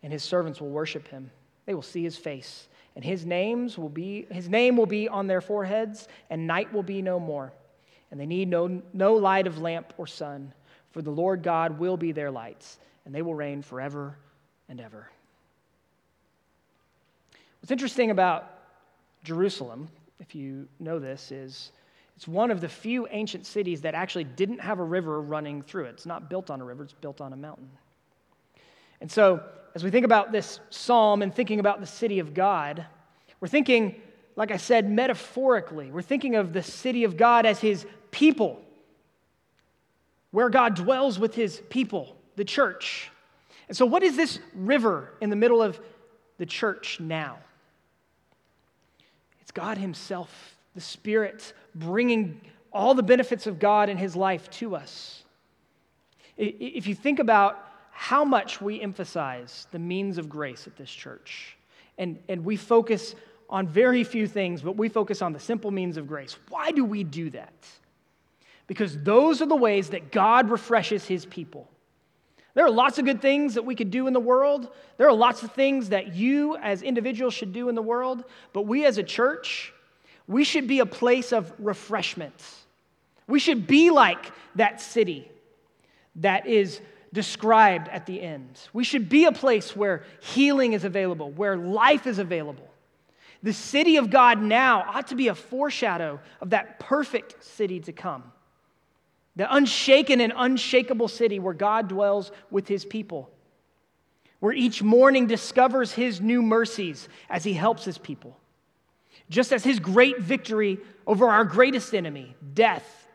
and 0.04 0.12
his 0.12 0.22
servants 0.22 0.60
will 0.60 0.70
worship 0.70 1.08
him. 1.08 1.32
They 1.64 1.74
will 1.74 1.82
see 1.82 2.04
his 2.04 2.16
face, 2.16 2.68
and 2.94 3.04
his 3.04 3.26
names 3.26 3.76
will 3.76 3.88
be 3.88 4.28
his 4.30 4.48
name 4.48 4.76
will 4.76 4.86
be 4.86 5.08
on 5.08 5.26
their 5.26 5.40
foreheads, 5.40 6.06
and 6.30 6.46
night 6.46 6.72
will 6.72 6.84
be 6.84 7.02
no 7.02 7.18
more. 7.18 7.52
And 8.12 8.20
they 8.20 8.26
need 8.26 8.46
no, 8.46 8.82
no 8.92 9.14
light 9.14 9.48
of 9.48 9.58
lamp 9.58 9.94
or 9.98 10.06
sun, 10.06 10.52
for 10.92 11.02
the 11.02 11.10
Lord 11.10 11.42
God 11.42 11.80
will 11.80 11.96
be 11.96 12.12
their 12.12 12.30
lights, 12.30 12.78
and 13.04 13.12
they 13.12 13.22
will 13.22 13.34
reign 13.34 13.62
forever 13.62 14.16
and 14.68 14.80
ever. 14.80 15.10
What's 17.66 17.72
interesting 17.72 18.12
about 18.12 18.48
Jerusalem 19.24 19.88
if 20.20 20.36
you 20.36 20.68
know 20.78 21.00
this, 21.00 21.32
is 21.32 21.72
it's 22.14 22.28
one 22.28 22.52
of 22.52 22.60
the 22.60 22.68
few 22.68 23.08
ancient 23.10 23.44
cities 23.44 23.80
that 23.80 23.92
actually 23.92 24.22
didn't 24.22 24.60
have 24.60 24.78
a 24.78 24.84
river 24.84 25.20
running 25.20 25.62
through 25.62 25.86
it. 25.86 25.94
It's 25.94 26.06
not 26.06 26.30
built 26.30 26.48
on 26.48 26.60
a 26.60 26.64
river, 26.64 26.84
it's 26.84 26.92
built 26.92 27.20
on 27.20 27.32
a 27.32 27.36
mountain. 27.36 27.68
And 29.00 29.10
so, 29.10 29.42
as 29.74 29.82
we 29.82 29.90
think 29.90 30.04
about 30.04 30.30
this 30.30 30.60
psalm 30.70 31.22
and 31.22 31.34
thinking 31.34 31.58
about 31.58 31.80
the 31.80 31.88
city 31.88 32.20
of 32.20 32.34
God, 32.34 32.86
we're 33.40 33.48
thinking, 33.48 34.00
like 34.36 34.52
I 34.52 34.58
said, 34.58 34.88
metaphorically. 34.88 35.90
We're 35.90 36.02
thinking 36.02 36.36
of 36.36 36.52
the 36.52 36.62
city 36.62 37.02
of 37.02 37.16
God 37.16 37.46
as 37.46 37.58
his 37.58 37.84
people, 38.12 38.62
where 40.30 40.50
God 40.50 40.76
dwells 40.76 41.18
with 41.18 41.34
his 41.34 41.60
people, 41.68 42.14
the 42.36 42.44
church. 42.44 43.10
And 43.66 43.76
so, 43.76 43.86
what 43.86 44.04
is 44.04 44.14
this 44.14 44.38
river 44.54 45.14
in 45.20 45.30
the 45.30 45.36
middle 45.36 45.60
of 45.60 45.80
the 46.38 46.46
church 46.46 47.00
now? 47.00 47.38
God 49.56 49.78
Himself, 49.78 50.58
the 50.74 50.82
Spirit, 50.82 51.54
bringing 51.74 52.42
all 52.74 52.94
the 52.94 53.02
benefits 53.02 53.46
of 53.46 53.58
God 53.58 53.88
in 53.88 53.96
His 53.96 54.14
life 54.14 54.50
to 54.50 54.76
us. 54.76 55.22
If 56.36 56.86
you 56.86 56.94
think 56.94 57.20
about 57.20 57.58
how 57.90 58.22
much 58.22 58.60
we 58.60 58.78
emphasize 58.82 59.66
the 59.70 59.78
means 59.78 60.18
of 60.18 60.28
grace 60.28 60.66
at 60.66 60.76
this 60.76 60.90
church, 60.90 61.56
and, 61.96 62.18
and 62.28 62.44
we 62.44 62.58
focus 62.58 63.14
on 63.48 63.66
very 63.66 64.04
few 64.04 64.26
things, 64.26 64.60
but 64.60 64.76
we 64.76 64.90
focus 64.90 65.22
on 65.22 65.32
the 65.32 65.40
simple 65.40 65.70
means 65.70 65.96
of 65.96 66.06
grace. 66.06 66.36
Why 66.50 66.70
do 66.70 66.84
we 66.84 67.02
do 67.02 67.30
that? 67.30 67.66
Because 68.66 68.98
those 68.98 69.40
are 69.40 69.46
the 69.46 69.56
ways 69.56 69.88
that 69.90 70.12
God 70.12 70.50
refreshes 70.50 71.06
His 71.06 71.24
people. 71.24 71.66
There 72.56 72.64
are 72.64 72.70
lots 72.70 72.98
of 72.98 73.04
good 73.04 73.20
things 73.20 73.52
that 73.52 73.66
we 73.66 73.74
could 73.74 73.90
do 73.90 74.06
in 74.06 74.14
the 74.14 74.18
world. 74.18 74.70
There 74.96 75.06
are 75.06 75.12
lots 75.12 75.42
of 75.42 75.52
things 75.52 75.90
that 75.90 76.14
you 76.14 76.56
as 76.56 76.80
individuals 76.80 77.34
should 77.34 77.52
do 77.52 77.68
in 77.68 77.74
the 77.74 77.82
world. 77.82 78.24
But 78.54 78.62
we 78.62 78.86
as 78.86 78.96
a 78.96 79.02
church, 79.02 79.74
we 80.26 80.42
should 80.42 80.66
be 80.66 80.78
a 80.78 80.86
place 80.86 81.32
of 81.34 81.52
refreshment. 81.58 82.32
We 83.26 83.40
should 83.40 83.66
be 83.66 83.90
like 83.90 84.32
that 84.54 84.80
city 84.80 85.30
that 86.14 86.46
is 86.46 86.80
described 87.12 87.88
at 87.88 88.06
the 88.06 88.22
end. 88.22 88.58
We 88.72 88.84
should 88.84 89.10
be 89.10 89.26
a 89.26 89.32
place 89.32 89.76
where 89.76 90.04
healing 90.20 90.72
is 90.72 90.84
available, 90.84 91.30
where 91.32 91.58
life 91.58 92.06
is 92.06 92.18
available. 92.18 92.66
The 93.42 93.52
city 93.52 93.98
of 93.98 94.08
God 94.08 94.40
now 94.40 94.80
ought 94.94 95.08
to 95.08 95.14
be 95.14 95.28
a 95.28 95.34
foreshadow 95.34 96.20
of 96.40 96.48
that 96.50 96.80
perfect 96.80 97.44
city 97.44 97.80
to 97.80 97.92
come 97.92 98.32
the 99.36 99.54
unshaken 99.54 100.20
and 100.20 100.32
unshakable 100.34 101.08
city 101.08 101.38
where 101.38 101.54
God 101.54 101.88
dwells 101.88 102.32
with 102.50 102.66
his 102.66 102.84
people, 102.84 103.30
where 104.40 104.52
each 104.52 104.82
morning 104.82 105.26
discovers 105.26 105.92
his 105.92 106.20
new 106.20 106.42
mercies 106.42 107.08
as 107.28 107.44
he 107.44 107.52
helps 107.52 107.84
his 107.84 107.98
people. 107.98 108.38
Just 109.28 109.52
as 109.52 109.62
his 109.62 109.78
great 109.78 110.20
victory 110.20 110.78
over 111.06 111.28
our 111.28 111.44
greatest 111.44 111.94
enemy, 111.94 112.34
death, 112.54 113.08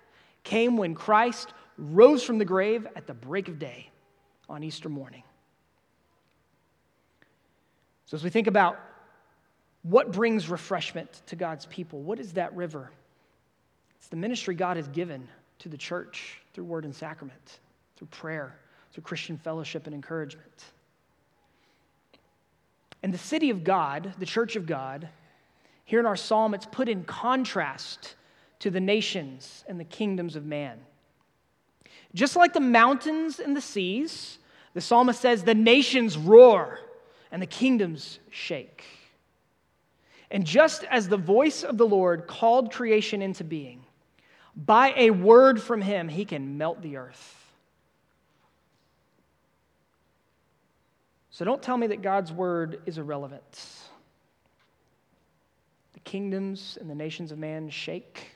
came 0.44 0.78
when 0.78 0.94
Christ 0.94 1.54
rose 1.78 2.24
from 2.24 2.38
the 2.38 2.46
grave 2.46 2.88
at 2.96 3.08
the 3.08 3.14
break 3.14 3.48
of 3.48 3.58
day 3.58 3.90
on 4.48 4.64
Easter 4.64 4.90
morning. 4.90 5.24
So, 8.06 8.16
as 8.16 8.24
we 8.24 8.30
think 8.30 8.48
about 8.48 8.78
what 9.84 10.12
brings 10.12 10.50
refreshment 10.50 11.22
to 11.28 11.36
God's 11.36 11.66
people, 11.68 12.02
what 12.02 12.20
is 12.20 12.34
that 12.34 12.54
river? 12.56 12.92
It's 13.98 14.10
the 14.10 14.18
ministry 14.18 14.54
God 14.54 14.78
has 14.78 14.88
given 14.90 15.28
to 15.62 15.70
the 15.70 15.78
church 15.78 16.40
through 16.54 16.66
word 16.66 16.86
and 16.86 16.96
sacrament, 16.96 17.60
through 17.96 18.08
prayer, 18.08 18.56
through 18.92 19.04
Christian 19.04 19.38
fellowship 19.38 19.86
and 19.86 19.96
encouragement. 19.96 20.66
And 23.04 23.14
the 23.14 23.20
city 23.20 23.50
of 23.50 23.64
God, 23.64 24.14
the 24.20 24.26
church 24.26 24.56
of 24.56 24.66
God, 24.66 25.08
here 25.86 26.00
in 26.00 26.06
our 26.06 26.16
psalm, 26.16 26.54
it's 26.54 26.66
put 26.66 26.90
in 26.90 27.04
contrast 27.04 28.16
to 28.60 28.70
the 28.70 28.80
nations 28.80 29.64
and 29.68 29.80
the 29.80 29.84
kingdoms 29.84 30.36
of 30.36 30.46
man. 30.46 30.80
Just 32.14 32.36
like 32.36 32.54
the 32.54 32.60
mountains 32.60 33.40
and 33.40 33.56
the 33.56 33.62
seas, 33.62 34.40
the 34.74 34.82
psalmist 34.82 35.22
says, 35.22 35.44
the 35.44 35.56
nations 35.56 36.18
roar 36.18 36.80
and 37.32 37.42
the 37.42 37.48
kingdoms 37.48 38.20
shake. 38.30 38.84
And 40.32 40.46
just 40.46 40.84
as 40.86 41.08
the 41.08 41.18
voice 41.18 41.64
of 41.64 41.78
the 41.78 41.88
Lord 41.88 42.26
called 42.28 42.72
creation 42.72 43.22
into 43.22 43.44
being, 43.44 43.84
by 44.56 44.94
a 44.98 45.12
word 45.12 45.62
from 45.62 45.82
him, 45.82 46.08
he 46.08 46.26
can 46.26 46.58
melt 46.58 46.82
the 46.82 46.98
earth. 46.98 47.38
So 51.32 51.46
don't 51.46 51.62
tell 51.62 51.78
me 51.78 51.88
that 51.88 52.02
God's 52.02 52.32
word 52.32 52.82
is 52.86 52.98
irrelevant. 52.98 53.66
The 55.94 56.00
kingdoms 56.02 56.78
and 56.80 56.90
the 56.90 56.96
nations 56.96 57.32
of 57.32 57.38
man 57.38 57.70
shake, 57.70 58.36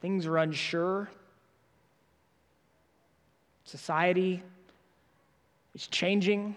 things 0.00 0.26
are 0.26 0.38
unsure. 0.38 1.10
Society 3.64 4.42
is 5.74 5.86
changing. 5.86 6.56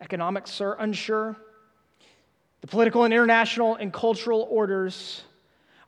Economics 0.00 0.60
are 0.60 0.74
unsure. 0.80 1.36
The 2.62 2.66
political 2.66 3.04
and 3.04 3.12
international 3.12 3.76
and 3.76 3.92
cultural 3.92 4.46
orders 4.50 5.22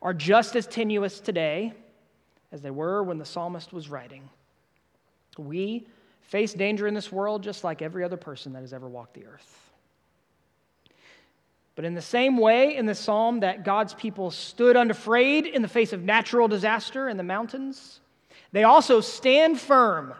are 0.02 0.12
just 0.12 0.56
as 0.56 0.66
tenuous 0.66 1.20
today 1.20 1.72
as 2.50 2.60
they 2.60 2.70
were 2.70 3.02
when 3.02 3.18
the 3.18 3.24
psalmist 3.24 3.72
was 3.72 3.88
writing. 3.88 4.28
We 5.38 5.86
face 6.22 6.52
danger 6.52 6.86
in 6.86 6.94
this 6.94 7.10
world 7.10 7.42
just 7.42 7.64
like 7.64 7.80
every 7.80 8.04
other 8.04 8.16
person 8.16 8.52
that 8.52 8.60
has 8.60 8.72
ever 8.72 8.88
walked 8.88 9.14
the 9.14 9.24
earth. 9.26 9.70
But 11.74 11.84
in 11.86 11.94
the 11.94 12.02
same 12.02 12.36
way, 12.36 12.76
in 12.76 12.84
the 12.84 12.94
psalm, 12.94 13.40
that 13.40 13.64
God's 13.64 13.94
people 13.94 14.30
stood 14.30 14.76
unafraid 14.76 15.46
in 15.46 15.62
the 15.62 15.68
face 15.68 15.92
of 15.94 16.02
natural 16.02 16.48
disaster 16.48 17.08
in 17.08 17.16
the 17.16 17.22
mountains, 17.22 18.00
they 18.50 18.64
also 18.64 19.00
stand 19.00 19.58
firm 19.58 20.12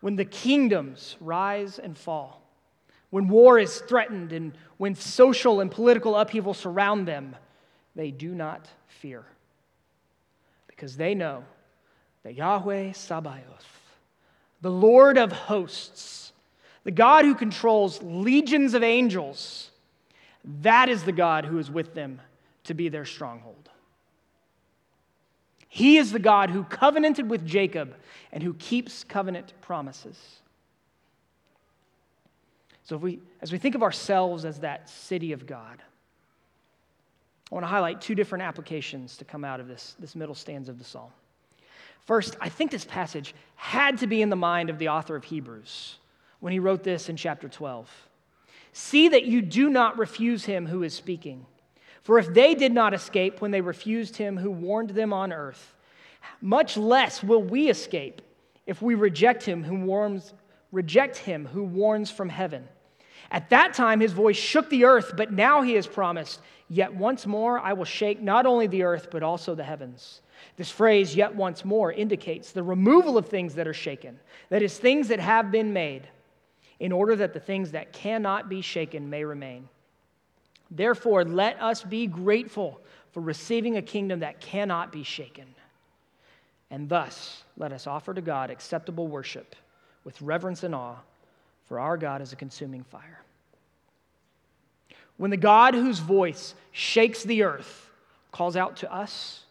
when 0.00 0.16
the 0.16 0.24
kingdoms 0.24 1.16
rise 1.20 1.78
and 1.78 1.96
fall, 1.96 2.42
when 3.10 3.28
war 3.28 3.58
is 3.58 3.78
threatened, 3.78 4.32
and 4.32 4.52
when 4.78 4.96
social 4.96 5.60
and 5.60 5.70
political 5.70 6.16
upheaval 6.16 6.54
surround 6.54 7.06
them. 7.06 7.36
They 7.94 8.10
do 8.10 8.34
not 8.34 8.68
fear 9.00 9.24
because 10.66 10.96
they 10.96 11.14
know 11.14 11.44
that 12.22 12.34
Yahweh 12.34 12.92
Sabaoth, 12.92 13.94
the 14.60 14.70
Lord 14.70 15.16
of 15.16 15.32
hosts, 15.32 16.32
the 16.84 16.90
God 16.90 17.24
who 17.24 17.34
controls 17.34 18.02
legions 18.02 18.74
of 18.74 18.82
angels, 18.82 19.70
that 20.62 20.88
is 20.88 21.04
the 21.04 21.12
God 21.12 21.44
who 21.44 21.58
is 21.58 21.70
with 21.70 21.94
them 21.94 22.20
to 22.64 22.74
be 22.74 22.88
their 22.88 23.04
stronghold. 23.04 23.68
He 25.68 25.98
is 25.98 26.12
the 26.12 26.18
God 26.18 26.50
who 26.50 26.64
covenanted 26.64 27.28
with 27.28 27.44
Jacob 27.44 27.94
and 28.32 28.42
who 28.42 28.54
keeps 28.54 29.04
covenant 29.04 29.52
promises. 29.60 30.18
So, 32.84 32.96
if 32.96 33.02
we, 33.02 33.20
as 33.42 33.52
we 33.52 33.58
think 33.58 33.74
of 33.74 33.82
ourselves 33.82 34.44
as 34.44 34.60
that 34.60 34.88
city 34.88 35.32
of 35.32 35.46
God, 35.46 35.82
I 37.50 37.54
want 37.54 37.64
to 37.64 37.68
highlight 37.68 38.00
two 38.00 38.14
different 38.14 38.42
applications 38.42 39.16
to 39.18 39.24
come 39.24 39.44
out 39.44 39.60
of 39.60 39.68
this, 39.68 39.94
this 39.98 40.16
middle 40.16 40.34
stanza 40.34 40.72
of 40.72 40.78
the 40.78 40.84
psalm. 40.84 41.10
First, 42.00 42.36
I 42.40 42.48
think 42.48 42.70
this 42.70 42.84
passage 42.84 43.34
had 43.54 43.98
to 43.98 44.06
be 44.06 44.22
in 44.22 44.30
the 44.30 44.36
mind 44.36 44.70
of 44.70 44.78
the 44.78 44.88
author 44.88 45.16
of 45.16 45.24
Hebrews 45.24 45.96
when 46.40 46.52
he 46.52 46.58
wrote 46.58 46.82
this 46.82 47.08
in 47.08 47.16
chapter 47.16 47.48
12. 47.48 47.90
See 48.72 49.08
that 49.08 49.24
you 49.24 49.42
do 49.42 49.70
not 49.70 49.98
refuse 49.98 50.44
him 50.44 50.66
who 50.66 50.82
is 50.82 50.94
speaking. 50.94 51.46
For 52.02 52.18
if 52.18 52.32
they 52.32 52.54
did 52.54 52.72
not 52.72 52.94
escape 52.94 53.40
when 53.40 53.50
they 53.50 53.60
refused 53.60 54.16
him 54.16 54.36
who 54.36 54.50
warned 54.50 54.90
them 54.90 55.12
on 55.12 55.32
earth, 55.32 55.74
much 56.40 56.76
less 56.76 57.22
will 57.22 57.42
we 57.42 57.68
escape 57.68 58.22
if 58.66 58.82
we 58.82 58.94
reject 58.94 59.44
him 59.44 59.64
who 59.64 59.76
warns, 59.76 60.34
reject 60.72 61.16
him 61.16 61.46
who 61.46 61.64
warns 61.64 62.10
from 62.10 62.28
heaven. 62.28 62.68
At 63.30 63.50
that 63.50 63.74
time 63.74 64.00
his 64.00 64.12
voice 64.12 64.36
shook 64.36 64.68
the 64.70 64.84
earth, 64.84 65.14
but 65.16 65.32
now 65.32 65.62
he 65.62 65.74
has 65.74 65.86
promised, 65.86 66.40
Yet 66.68 66.94
once 66.94 67.26
more 67.26 67.58
I 67.58 67.72
will 67.72 67.84
shake 67.84 68.20
not 68.20 68.46
only 68.46 68.66
the 68.66 68.82
earth, 68.82 69.08
but 69.10 69.22
also 69.22 69.54
the 69.54 69.64
heavens. 69.64 70.20
This 70.56 70.70
phrase, 70.70 71.14
yet 71.14 71.34
once 71.34 71.64
more, 71.64 71.92
indicates 71.92 72.52
the 72.52 72.62
removal 72.62 73.16
of 73.16 73.26
things 73.26 73.54
that 73.54 73.68
are 73.68 73.74
shaken, 73.74 74.18
that 74.48 74.62
is, 74.62 74.76
things 74.76 75.08
that 75.08 75.20
have 75.20 75.50
been 75.50 75.72
made, 75.72 76.08
in 76.78 76.92
order 76.92 77.16
that 77.16 77.32
the 77.32 77.40
things 77.40 77.70
that 77.70 77.92
cannot 77.92 78.48
be 78.48 78.60
shaken 78.60 79.08
may 79.08 79.24
remain. 79.24 79.68
Therefore, 80.70 81.24
let 81.24 81.60
us 81.62 81.82
be 81.82 82.06
grateful 82.06 82.80
for 83.12 83.20
receiving 83.20 83.76
a 83.76 83.82
kingdom 83.82 84.20
that 84.20 84.40
cannot 84.40 84.92
be 84.92 85.02
shaken. 85.02 85.46
And 86.70 86.88
thus, 86.88 87.44
let 87.56 87.72
us 87.72 87.86
offer 87.86 88.12
to 88.12 88.20
God 88.20 88.50
acceptable 88.50 89.06
worship 89.06 89.54
with 90.04 90.20
reverence 90.20 90.64
and 90.64 90.74
awe, 90.74 90.96
for 91.64 91.80
our 91.80 91.96
God 91.96 92.20
is 92.20 92.32
a 92.32 92.36
consuming 92.36 92.82
fire. 92.82 93.22
When 95.16 95.30
the 95.30 95.36
God 95.36 95.74
whose 95.74 95.98
voice 95.98 96.54
shakes 96.72 97.22
the 97.22 97.42
earth 97.42 97.90
calls 98.32 98.56
out 98.56 98.78
to 98.78 98.92
us, 98.92 99.44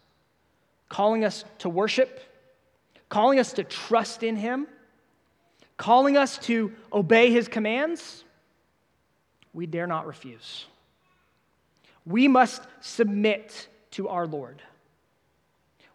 calling 0.89 1.25
us 1.25 1.43
to 1.60 1.69
worship, 1.69 2.19
calling 3.10 3.39
us 3.39 3.54
to 3.54 3.63
trust 3.63 4.23
in 4.23 4.36
Him, 4.36 4.67
calling 5.78 6.17
us 6.17 6.38
to 6.39 6.71
obey 6.93 7.32
His 7.32 7.47
commands, 7.47 8.23
we 9.54 9.65
dare 9.65 9.88
not 9.88 10.06
refuse. 10.06 10.65
We 12.06 12.28
must 12.28 12.62
submit 12.82 13.67
to 13.91 14.10
our 14.10 14.28
Lord. 14.28 14.62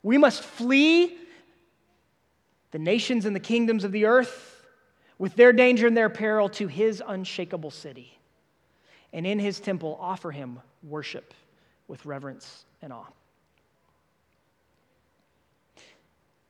We 0.02 0.18
must 0.18 0.42
flee 0.42 1.16
the 2.72 2.78
nations 2.78 3.26
and 3.26 3.36
the 3.36 3.40
kingdoms 3.40 3.84
of 3.84 3.92
the 3.92 4.06
earth 4.06 4.66
with 5.18 5.36
their 5.36 5.52
danger 5.52 5.86
and 5.86 5.96
their 5.96 6.08
peril 6.08 6.48
to 6.48 6.66
His 6.66 7.02
unshakable 7.06 7.70
city. 7.70 8.19
And 9.12 9.26
in 9.26 9.38
His 9.38 9.60
temple, 9.60 9.98
offer 10.00 10.30
Him 10.30 10.60
worship 10.82 11.34
with 11.88 12.06
reverence 12.06 12.64
and 12.82 12.92
awe. 12.92 13.06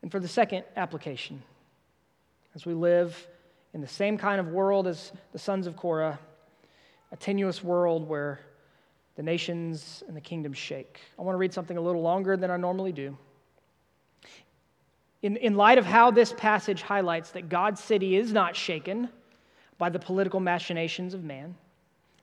And 0.03 0.11
for 0.11 0.21
the 0.21 0.29
second 0.29 0.65
application, 0.77 1.43
as 2.55 2.67
we 2.67 2.75
live 2.75 3.27
in 3.75 3.81
the 3.81 3.89
same 3.89 4.19
kind 4.19 4.41
of 4.41 4.49
world 4.49 4.87
as 4.87 5.13
the 5.33 5.39
sons 5.39 5.67
of 5.67 5.77
Korah, 5.77 6.19
a 7.13 7.17
tenuous 7.17 7.63
world 7.63 8.09
where 8.09 8.41
the 9.17 9.23
nations 9.23 10.03
and 10.09 10.17
the 10.17 10.21
kingdoms 10.21 10.57
shake. 10.57 11.01
I 11.19 11.23
want 11.23 11.35
to 11.35 11.39
read 11.39 11.53
something 11.53 11.77
a 11.77 11.81
little 11.81 12.03
longer 12.03 12.37
than 12.37 12.51
I 12.51 12.57
normally 12.57 12.93
do. 12.93 13.17
In, 15.23 15.37
in 15.37 15.57
light 15.57 15.77
of 15.77 15.85
how 15.85 16.11
this 16.11 16.33
passage 16.33 16.81
highlights 16.81 17.33
that 17.33 17.49
God's 17.49 17.83
city 17.83 18.17
is 18.17 18.33
not 18.33 18.57
shaken 18.57 19.11
by 19.77 19.91
the 19.91 19.99
political 19.99 20.41
machinations 20.41 21.13
of 21.13 21.23
man, 21.23 21.55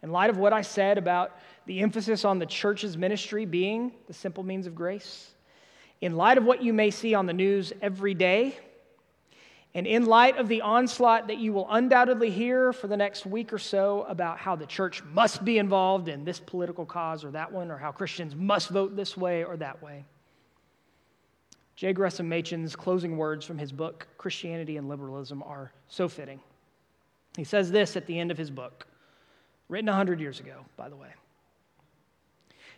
in 0.08 0.14
light 0.14 0.30
of 0.30 0.38
what 0.38 0.54
I 0.54 0.62
said 0.62 0.98
about 0.98 1.38
the 1.66 1.82
emphasis 1.82 2.24
on 2.24 2.40
the 2.40 2.46
church's 2.46 2.96
ministry 2.96 3.44
being 3.44 3.92
the 4.08 4.14
simple 4.14 4.42
means 4.42 4.66
of 4.66 4.74
grace, 4.74 5.32
in 6.00 6.16
light 6.16 6.38
of 6.38 6.46
what 6.46 6.64
you 6.64 6.72
may 6.72 6.92
see 6.92 7.14
on 7.14 7.26
the 7.26 7.34
news 7.34 7.74
every 7.82 8.14
day, 8.14 8.58
and 9.74 9.86
in 9.86 10.06
light 10.06 10.38
of 10.38 10.48
the 10.48 10.62
onslaught 10.62 11.28
that 11.28 11.40
you 11.40 11.52
will 11.52 11.68
undoubtedly 11.70 12.30
hear 12.30 12.72
for 12.72 12.88
the 12.88 12.96
next 12.96 13.26
week 13.26 13.52
or 13.52 13.58
so 13.58 14.06
about 14.08 14.38
how 14.38 14.56
the 14.56 14.66
church 14.66 15.04
must 15.12 15.44
be 15.44 15.58
involved 15.58 16.08
in 16.08 16.24
this 16.24 16.40
political 16.40 16.86
cause 16.86 17.26
or 17.26 17.32
that 17.32 17.52
one, 17.52 17.70
or 17.70 17.78
how 17.78 17.92
Christians 17.92 18.34
must 18.34 18.70
vote 18.70 18.96
this 18.96 19.18
way 19.18 19.44
or 19.44 19.58
that 19.58 19.84
way, 19.84 20.06
J. 21.76 21.92
Gresham 21.92 22.30
Machen's 22.30 22.78
closing 22.78 23.18
words 23.18 23.46
from 23.46 23.58
his 23.58 23.74
book, 23.74 24.08
Christianity 24.18 24.78
and 24.78 24.88
Liberalism, 24.88 25.44
are 25.44 25.74
so 25.90 26.08
fitting. 26.08 26.40
He 27.36 27.44
says 27.44 27.72
this 27.72 27.98
at 27.98 28.06
the 28.08 28.18
end 28.18 28.32
of 28.32 28.38
his 28.38 28.50
book, 28.50 28.88
written 29.70 29.88
100 29.88 30.20
years 30.20 30.40
ago, 30.40 30.66
by 30.76 30.90
the 30.90 30.96
way. 30.96 31.10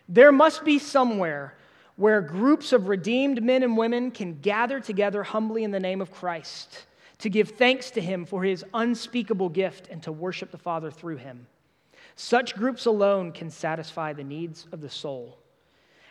There 0.08 0.32
must 0.32 0.64
be 0.64 0.78
somewhere 0.78 1.54
where 1.96 2.20
groups 2.20 2.72
of 2.72 2.88
redeemed 2.88 3.42
men 3.42 3.62
and 3.62 3.76
women 3.76 4.10
can 4.10 4.40
gather 4.40 4.80
together 4.80 5.22
humbly 5.22 5.64
in 5.64 5.70
the 5.70 5.80
name 5.80 6.00
of 6.00 6.10
Christ 6.10 6.86
to 7.18 7.28
give 7.28 7.50
thanks 7.50 7.90
to 7.92 8.00
him 8.00 8.24
for 8.24 8.42
his 8.42 8.64
unspeakable 8.72 9.50
gift 9.50 9.88
and 9.88 10.02
to 10.02 10.10
worship 10.10 10.50
the 10.50 10.58
Father 10.58 10.90
through 10.90 11.18
him. 11.18 11.46
Such 12.16 12.56
groups 12.56 12.86
alone 12.86 13.32
can 13.32 13.50
satisfy 13.50 14.12
the 14.12 14.24
needs 14.24 14.66
of 14.72 14.80
the 14.80 14.88
soul. 14.88 15.38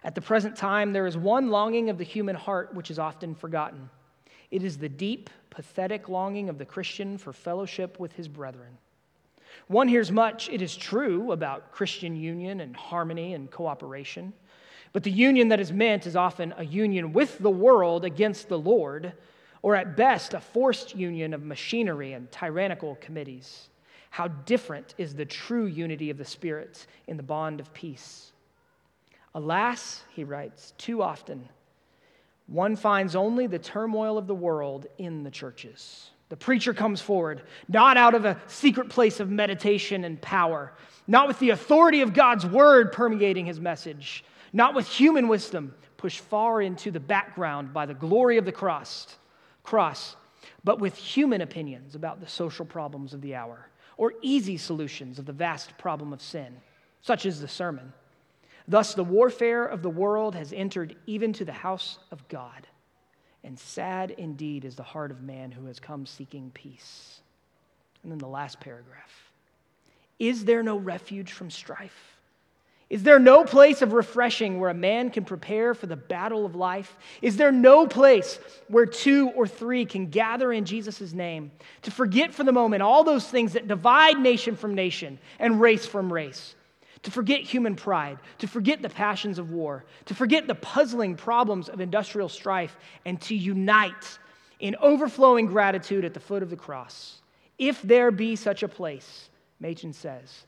At 0.03 0.15
the 0.15 0.21
present 0.21 0.55
time, 0.55 0.93
there 0.93 1.07
is 1.07 1.17
one 1.17 1.49
longing 1.49 1.89
of 1.89 1.97
the 1.97 2.03
human 2.03 2.35
heart 2.35 2.73
which 2.73 2.89
is 2.89 2.99
often 2.99 3.35
forgotten. 3.35 3.89
It 4.51 4.63
is 4.63 4.77
the 4.77 4.89
deep, 4.89 5.29
pathetic 5.49 6.07
longing 6.07 6.49
of 6.49 6.57
the 6.57 6.65
Christian 6.65 7.17
for 7.17 7.33
fellowship 7.33 7.99
with 7.99 8.13
his 8.13 8.27
brethren. 8.27 8.77
One 9.69 9.88
hears 9.88 10.12
much, 10.12 10.49
it 10.49 10.63
is 10.63 10.75
true, 10.75 11.32
about 11.32 11.71
Christian 11.71 12.15
union 12.15 12.60
and 12.60 12.75
harmony 12.75 13.36
and 13.36 13.51
cooperation. 13.51 14.34
But 14.93 15.03
the 15.03 15.12
union 15.12 15.49
that 15.49 15.60
is 15.60 15.71
meant 15.71 16.08
is 16.08 16.15
often 16.15 16.55
a 16.58 16.65
union 16.65 17.13
with 17.13 17.38
the 17.38 17.51
world 17.51 18.03
against 18.03 18.49
the 18.49 18.58
Lord, 18.58 19.13
or 19.62 19.75
at 19.75 19.95
best, 19.95 20.34
a 20.34 20.39
forced 20.39 20.95
union 20.95 21.36
of 21.36 21.43
machinery 21.43 22.13
and 22.13 22.32
tyrannical 22.32 22.95
committees. 22.99 23.69
How 24.10 24.27
different 24.27 24.95
is 24.97 25.13
the 25.13 25.25
true 25.25 25.67
unity 25.67 26.10
of 26.10 26.17
the 26.17 26.25
Spirit 26.25 26.88
in 27.05 27.15
the 27.15 27.21
bond 27.21 27.60
of 27.60 27.71
peace. 27.71 28.32
Alas, 29.36 30.01
he 30.15 30.23
writes, 30.23 30.73
too 30.79 31.03
often, 31.03 31.47
one 32.47 32.75
finds 32.75 33.15
only 33.15 33.45
the 33.45 33.60
turmoil 33.60 34.17
of 34.17 34.25
the 34.25 34.34
world 34.34 34.88
in 34.97 35.21
the 35.21 35.29
churches. 35.29 36.10
The 36.29 36.37
preacher 36.37 36.73
comes 36.73 37.01
forward, 37.01 37.41
not 37.67 37.97
out 37.97 38.13
of 38.13 38.23
a 38.23 38.39
secret 38.47 38.89
place 38.89 39.19
of 39.19 39.29
meditation 39.29 40.03
and 40.03 40.21
power, 40.21 40.73
not 41.07 41.27
with 41.27 41.39
the 41.39 41.49
authority 41.49 42.01
of 42.01 42.13
God's 42.13 42.45
word 42.45 42.91
permeating 42.91 43.45
his 43.45 43.59
message, 43.59 44.23
not 44.53 44.75
with 44.75 44.87
human 44.87 45.27
wisdom 45.27 45.73
pushed 45.97 46.21
far 46.21 46.61
into 46.61 46.91
the 46.91 46.99
background 46.99 47.73
by 47.73 47.85
the 47.85 47.93
glory 47.93 48.37
of 48.37 48.45
the 48.45 48.51
cross, 48.51 49.17
cross, 49.63 50.15
but 50.63 50.79
with 50.79 50.95
human 50.95 51.41
opinions 51.41 51.95
about 51.95 52.21
the 52.21 52.27
social 52.27 52.65
problems 52.65 53.13
of 53.13 53.21
the 53.21 53.35
hour 53.35 53.69
or 53.97 54.13
easy 54.21 54.55
solutions 54.55 55.19
of 55.19 55.25
the 55.25 55.33
vast 55.33 55.77
problem 55.77 56.13
of 56.13 56.21
sin, 56.21 56.55
such 57.01 57.25
as 57.25 57.41
the 57.41 57.47
sermon. 57.47 57.91
Thus, 58.65 58.93
the 58.93 59.03
warfare 59.03 59.65
of 59.65 59.81
the 59.81 59.89
world 59.89 60.35
has 60.35 60.53
entered 60.53 60.95
even 61.05 61.33
to 61.33 61.43
the 61.43 61.51
house 61.51 61.99
of 62.11 62.25
God. 62.29 62.67
And 63.43 63.58
sad 63.58 64.12
indeed 64.12 64.65
is 64.65 64.75
the 64.75 64.84
heart 64.84 65.12
of 65.12 65.21
man 65.21 65.52
who 65.52 65.65
has 65.65 65.80
come 65.80 66.06
seeking 66.06 66.52
peace. 66.54 67.21
And 68.04 68.12
then 68.12 68.19
the 68.19 68.28
last 68.28 68.60
paragraph 68.60 69.32
Is 70.17 70.45
there 70.45 70.63
no 70.63 70.78
refuge 70.78 71.32
from 71.32 71.49
strife? 71.49 72.15
Is 72.89 73.04
there 73.04 73.19
no 73.19 73.43
place 73.43 73.84
of 73.84 73.93
refreshing 73.93 74.60
where 74.60 74.71
a 74.71 74.73
man 74.73 75.12
can 75.12 75.23
prepare 75.23 75.75
for 75.75 75.86
the 75.86 75.95
battle 75.95 76.43
of 76.43 76.56
life? 76.56 76.97
Is 77.21 77.38
there 77.38 77.52
no 77.52 77.86
place 77.86 78.39
where 78.67 78.88
two 78.88 79.30
or 79.36 79.45
three 79.45 79.86
can 79.86 80.08
gather 80.08 80.52
in 80.52 80.65
Jesus' 80.65 81.13
name 81.13 81.52
to 81.84 81.91
forget 81.91 82.34
for 82.34 82.43
the 82.43 82.52
moment 82.52 82.82
all 82.82 83.04
those 83.04 83.28
things 83.28 83.54
that 83.54 83.67
divide 83.67 84.19
nation 84.19 84.56
from 84.56 84.73
nation 84.73 85.19
and 85.38 85.62
race 85.62 85.86
from 85.86 86.12
race? 86.12 86.56
To 87.03 87.12
forget 87.12 87.41
human 87.41 87.75
pride, 87.75 88.19
to 88.39 88.47
forget 88.47 88.81
the 88.81 88.89
passions 88.89 89.39
of 89.39 89.51
war, 89.51 89.85
to 90.05 90.13
forget 90.13 90.47
the 90.47 90.55
puzzling 90.55 91.15
problems 91.15 91.69
of 91.69 91.79
industrial 91.79 92.27
strife, 92.27 92.75
and 93.05 93.21
to 93.21 93.35
unite 93.35 94.19
in 94.59 94.75
overflowing 94.81 95.45
gratitude 95.45 96.03
at 96.03 96.13
the 96.13 96.19
foot 96.19 96.43
of 96.43 96.49
the 96.49 96.57
cross. 96.57 97.21
If 97.57 97.81
there 97.81 98.12
be 98.12 98.35
such 98.35 98.63
a 98.63 98.67
place, 98.67 99.29
Machen 99.62 99.93
says, 99.93 100.43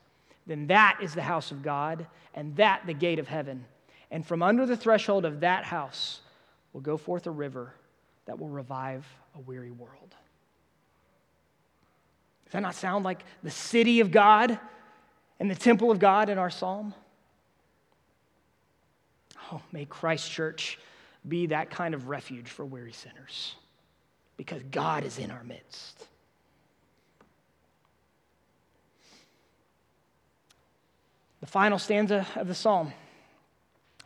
then 0.46 0.66
that 0.66 0.98
is 1.00 1.14
the 1.14 1.22
house 1.22 1.52
of 1.52 1.62
God, 1.62 2.06
and 2.34 2.54
that 2.56 2.82
the 2.86 2.94
gate 2.94 3.18
of 3.18 3.28
heaven. 3.28 3.64
And 4.10 4.26
from 4.26 4.42
under 4.42 4.66
the 4.66 4.76
threshold 4.76 5.24
of 5.24 5.40
that 5.40 5.64
house 5.64 6.20
will 6.72 6.80
go 6.80 6.96
forth 6.96 7.26
a 7.26 7.30
river 7.30 7.72
that 8.26 8.38
will 8.38 8.48
revive 8.48 9.06
a 9.34 9.40
weary 9.40 9.70
world. 9.70 10.14
Does 12.44 12.52
that 12.52 12.62
not 12.62 12.74
sound 12.74 13.04
like 13.04 13.24
the 13.42 13.50
city 13.50 14.00
of 14.00 14.10
God 14.10 14.58
and 15.42 15.50
the 15.50 15.56
temple 15.56 15.90
of 15.90 15.98
God 15.98 16.28
in 16.28 16.38
our 16.38 16.50
psalm? 16.50 16.94
Oh, 19.50 19.60
may 19.72 19.84
Christ 19.84 20.30
Church 20.30 20.78
be 21.26 21.46
that 21.46 21.68
kind 21.68 21.94
of 21.94 22.06
refuge 22.06 22.48
for 22.48 22.64
weary 22.64 22.92
sinners 22.92 23.56
because 24.36 24.62
God 24.70 25.02
is 25.02 25.18
in 25.18 25.32
our 25.32 25.42
midst. 25.42 26.06
The 31.40 31.48
final 31.48 31.80
stanza 31.80 32.24
of 32.36 32.46
the 32.46 32.54
psalm 32.54 32.92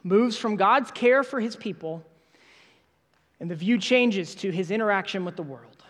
moves 0.02 0.38
from 0.38 0.56
God's 0.56 0.90
care 0.90 1.22
for 1.22 1.38
his 1.38 1.54
people, 1.54 2.02
and 3.40 3.50
the 3.50 3.56
view 3.56 3.76
changes 3.76 4.34
to 4.36 4.50
his 4.50 4.70
interaction 4.70 5.26
with 5.26 5.36
the 5.36 5.42
world. 5.42 5.84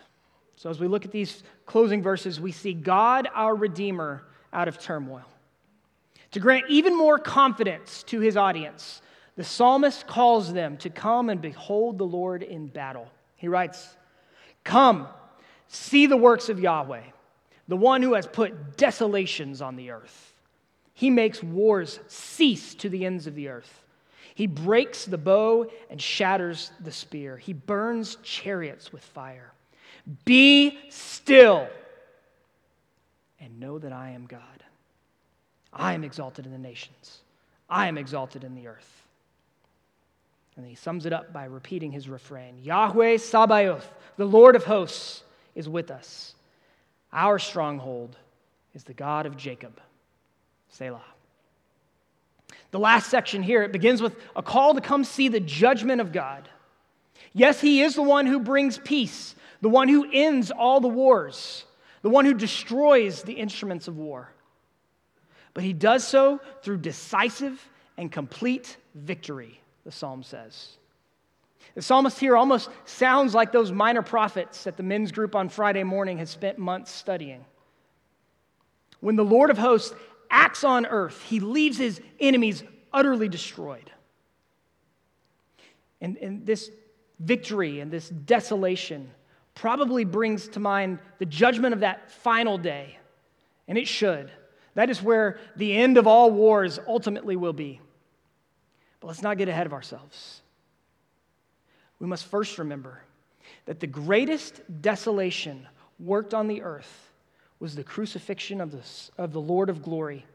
So, 0.56 0.70
as 0.70 0.80
we 0.80 0.88
look 0.88 1.04
at 1.04 1.12
these 1.12 1.44
closing 1.66 2.02
verses, 2.02 2.40
we 2.40 2.50
see 2.50 2.74
God, 2.74 3.28
our 3.32 3.54
Redeemer, 3.54 4.24
out 4.52 4.66
of 4.66 4.80
turmoil. 4.80 5.22
To 6.32 6.40
grant 6.40 6.66
even 6.68 6.96
more 6.96 7.18
confidence 7.18 8.02
to 8.04 8.20
his 8.20 8.36
audience, 8.36 9.00
the 9.36 9.44
psalmist 9.44 10.06
calls 10.06 10.52
them 10.52 10.76
to 10.78 10.90
come 10.90 11.30
and 11.30 11.40
behold 11.40 11.98
the 11.98 12.06
Lord 12.06 12.42
in 12.42 12.66
battle. 12.66 13.08
He 13.36 13.48
writes, 13.48 13.96
Come, 14.64 15.08
see 15.68 16.06
the 16.06 16.16
works 16.16 16.48
of 16.48 16.58
Yahweh, 16.58 17.02
the 17.68 17.76
one 17.76 18.02
who 18.02 18.14
has 18.14 18.26
put 18.26 18.76
desolations 18.76 19.60
on 19.60 19.76
the 19.76 19.90
earth. 19.90 20.34
He 20.94 21.10
makes 21.10 21.42
wars 21.42 22.00
cease 22.06 22.74
to 22.76 22.88
the 22.88 23.04
ends 23.04 23.26
of 23.26 23.34
the 23.34 23.48
earth. 23.48 23.84
He 24.34 24.46
breaks 24.46 25.04
the 25.04 25.18
bow 25.18 25.70
and 25.90 26.00
shatters 26.00 26.72
the 26.80 26.92
spear. 26.92 27.36
He 27.36 27.52
burns 27.52 28.16
chariots 28.22 28.92
with 28.92 29.02
fire. 29.02 29.52
Be 30.24 30.78
still 30.90 31.68
and 33.40 33.58
know 33.60 33.78
that 33.78 33.92
I 33.92 34.10
am 34.10 34.26
God. 34.26 34.40
I 35.76 35.92
am 35.92 36.04
exalted 36.04 36.46
in 36.46 36.52
the 36.52 36.58
nations, 36.58 37.18
I 37.68 37.88
am 37.88 37.98
exalted 37.98 38.44
in 38.44 38.54
the 38.54 38.68
earth. 38.68 38.92
And 40.56 40.66
he 40.66 40.74
sums 40.74 41.04
it 41.04 41.12
up 41.12 41.34
by 41.34 41.44
repeating 41.44 41.92
his 41.92 42.08
refrain 42.08 42.58
Yahweh 42.62 43.18
Sabaoth, 43.18 43.92
the 44.16 44.24
Lord 44.24 44.56
of 44.56 44.64
hosts, 44.64 45.22
is 45.54 45.68
with 45.68 45.90
us. 45.90 46.34
Our 47.12 47.38
stronghold 47.38 48.16
is 48.74 48.84
the 48.84 48.94
God 48.94 49.26
of 49.26 49.36
Jacob. 49.36 49.80
Selah. 50.70 51.02
The 52.70 52.78
last 52.78 53.10
section 53.10 53.42
here, 53.42 53.62
it 53.62 53.72
begins 53.72 54.02
with 54.02 54.16
a 54.34 54.42
call 54.42 54.74
to 54.74 54.80
come 54.80 55.04
see 55.04 55.28
the 55.28 55.40
judgment 55.40 56.00
of 56.00 56.12
God. 56.12 56.48
Yes, 57.32 57.60
He 57.60 57.82
is 57.82 57.94
the 57.94 58.02
one 58.02 58.26
who 58.26 58.40
brings 58.40 58.78
peace, 58.78 59.34
the 59.60 59.68
one 59.68 59.88
who 59.88 60.08
ends 60.10 60.50
all 60.50 60.80
the 60.80 60.88
wars, 60.88 61.64
the 62.02 62.10
one 62.10 62.24
who 62.24 62.34
destroys 62.34 63.22
the 63.22 63.34
instruments 63.34 63.88
of 63.88 63.96
war. 63.96 64.30
But 65.56 65.64
He 65.64 65.72
does 65.72 66.06
so 66.06 66.38
through 66.60 66.76
decisive 66.82 67.66
and 67.96 68.12
complete 68.12 68.76
victory, 68.94 69.58
the 69.86 69.90
psalm 69.90 70.22
says. 70.22 70.76
The 71.74 71.80
psalmist 71.80 72.20
here 72.20 72.36
almost 72.36 72.68
sounds 72.84 73.34
like 73.34 73.52
those 73.52 73.72
minor 73.72 74.02
prophets 74.02 74.64
that 74.64 74.76
the 74.76 74.82
men's 74.82 75.12
group 75.12 75.34
on 75.34 75.48
Friday 75.48 75.82
morning 75.82 76.18
has 76.18 76.28
spent 76.28 76.58
months 76.58 76.90
studying. 76.92 77.42
When 79.00 79.16
the 79.16 79.24
Lord 79.24 79.48
of 79.48 79.56
hosts 79.56 79.94
acts 80.28 80.62
on 80.62 80.84
earth, 80.84 81.22
he 81.22 81.40
leaves 81.40 81.78
his 81.78 82.02
enemies 82.20 82.62
utterly 82.92 83.30
destroyed. 83.30 83.90
And, 86.02 86.18
and 86.18 86.44
this 86.44 86.70
victory 87.18 87.80
and 87.80 87.90
this 87.90 88.10
desolation 88.10 89.10
probably 89.54 90.04
brings 90.04 90.48
to 90.48 90.60
mind 90.60 90.98
the 91.18 91.24
judgment 91.24 91.72
of 91.72 91.80
that 91.80 92.10
final 92.10 92.58
day, 92.58 92.98
and 93.66 93.78
it 93.78 93.88
should. 93.88 94.30
That 94.76 94.90
is 94.90 95.02
where 95.02 95.38
the 95.56 95.74
end 95.74 95.96
of 95.96 96.06
all 96.06 96.30
wars 96.30 96.78
ultimately 96.86 97.34
will 97.34 97.54
be. 97.54 97.80
But 99.00 99.08
let's 99.08 99.22
not 99.22 99.38
get 99.38 99.48
ahead 99.48 99.66
of 99.66 99.72
ourselves. 99.72 100.42
We 101.98 102.06
must 102.06 102.26
first 102.26 102.58
remember 102.58 103.00
that 103.64 103.80
the 103.80 103.86
greatest 103.86 104.60
desolation 104.82 105.66
worked 105.98 106.34
on 106.34 106.46
the 106.46 106.60
earth 106.60 107.10
was 107.58 107.74
the 107.74 107.84
crucifixion 107.84 108.60
of 108.60 108.70
the, 108.70 108.82
of 109.16 109.32
the 109.32 109.40
Lord 109.40 109.70
of 109.70 109.82
glory, 109.82 110.26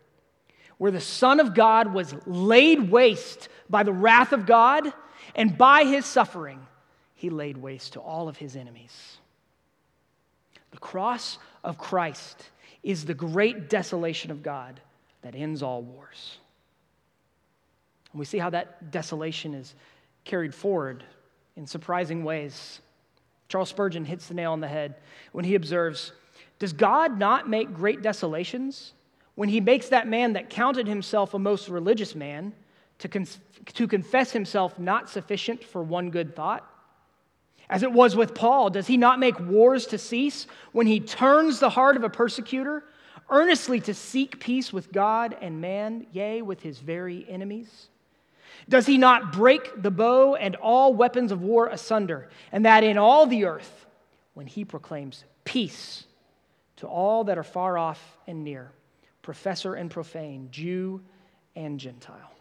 where 0.80 0.92
the 0.92 1.00
Son 1.00 1.40
of 1.40 1.54
God 1.54 1.94
was 1.94 2.16
laid 2.26 2.90
waste 2.90 3.48
by 3.70 3.84
the 3.84 3.94
wrath 3.94 4.34
of 4.34 4.48
God, 4.48 4.92
and 5.36 5.56
by 5.56 5.84
his 5.84 6.04
suffering, 6.04 6.66
he 7.14 7.30
laid 7.30 7.58
waste 7.58 7.94
to 7.94 8.00
all 8.00 8.28
of 8.28 8.38
his 8.38 8.56
enemies. 8.56 9.18
The 10.72 10.80
cross 10.80 11.38
of 11.64 11.78
Christ 11.78 12.50
is 12.84 13.06
the 13.06 13.14
great 13.14 13.70
desolation 13.70 14.32
of 14.32 14.42
God 14.42 14.80
that 15.22 15.36
ends 15.36 15.62
all 15.62 15.82
wars. 15.82 16.38
And 18.12 18.20
we 18.20 18.26
see 18.26 18.38
how 18.38 18.50
that 18.50 18.92
desolation 18.92 19.54
is 19.54 19.76
carried 20.24 20.54
forward 20.54 21.04
in 21.56 21.68
surprising 21.68 22.24
ways. 22.24 22.82
Charles 23.48 23.70
Spurgeon 23.70 24.06
hits 24.06 24.28
the 24.28 24.34
nail 24.34 24.52
on 24.52 24.60
the 24.60 24.68
head 24.68 24.96
when 25.32 25.46
he 25.46 25.56
observes 25.56 26.14
does 26.60 26.74
God 26.74 27.18
not 27.18 27.50
make 27.50 27.74
great 27.74 28.04
desolations 28.04 28.94
when 29.34 29.50
he 29.50 29.60
makes 29.60 29.90
that 29.90 30.08
man 30.08 30.34
that 30.34 30.52
counted 30.52 30.88
himself 30.88 31.34
a 31.34 31.40
most 31.40 31.70
religious 31.70 32.14
man 32.14 32.54
to, 33.00 33.08
con- 33.08 33.26
to 33.74 33.88
confess 33.88 34.32
himself 34.32 34.78
not 34.78 35.10
sufficient 35.10 35.64
for 35.64 35.82
one 35.82 36.12
good 36.12 36.36
thought? 36.36 36.71
As 37.72 37.84
it 37.84 37.92
was 37.94 38.18
with 38.18 38.36
Paul, 38.36 38.70
does 38.70 38.86
he 38.86 38.98
not 38.98 39.18
make 39.18 39.40
wars 39.40 39.88
to 39.88 39.98
cease 39.98 40.46
when 40.74 40.88
he 40.88 41.00
turns 41.00 41.60
the 41.60 41.70
heart 41.70 41.96
of 41.96 42.04
a 42.04 42.10
persecutor 42.10 42.84
earnestly 43.30 43.80
to 43.80 43.94
seek 43.94 44.42
peace 44.42 44.74
with 44.74 44.92
God 44.92 45.38
and 45.42 45.62
man, 45.62 46.06
yea, 46.12 46.42
with 46.42 46.62
his 46.62 46.80
very 46.80 47.26
enemies? 47.30 47.88
Does 48.68 48.86
he 48.86 48.98
not 48.98 49.32
break 49.32 49.82
the 49.82 49.90
bow 49.90 50.36
and 50.36 50.58
all 50.58 50.94
weapons 50.94 51.32
of 51.32 51.42
war 51.42 51.68
asunder, 51.68 52.30
and 52.52 52.66
that 52.66 52.84
in 52.84 52.98
all 52.98 53.26
the 53.26 53.46
earth, 53.46 53.86
when 54.34 54.48
he 54.48 54.66
proclaims 54.66 55.24
peace 55.46 56.04
to 56.76 56.88
all 56.88 57.24
that 57.24 57.38
are 57.38 57.44
far 57.44 57.78
off 57.78 58.18
and 58.28 58.44
near, 58.44 58.70
professor 59.22 59.76
and 59.76 59.90
profane, 59.90 60.50
Jew 60.52 61.02
and 61.56 61.80
Gentile. 61.80 62.34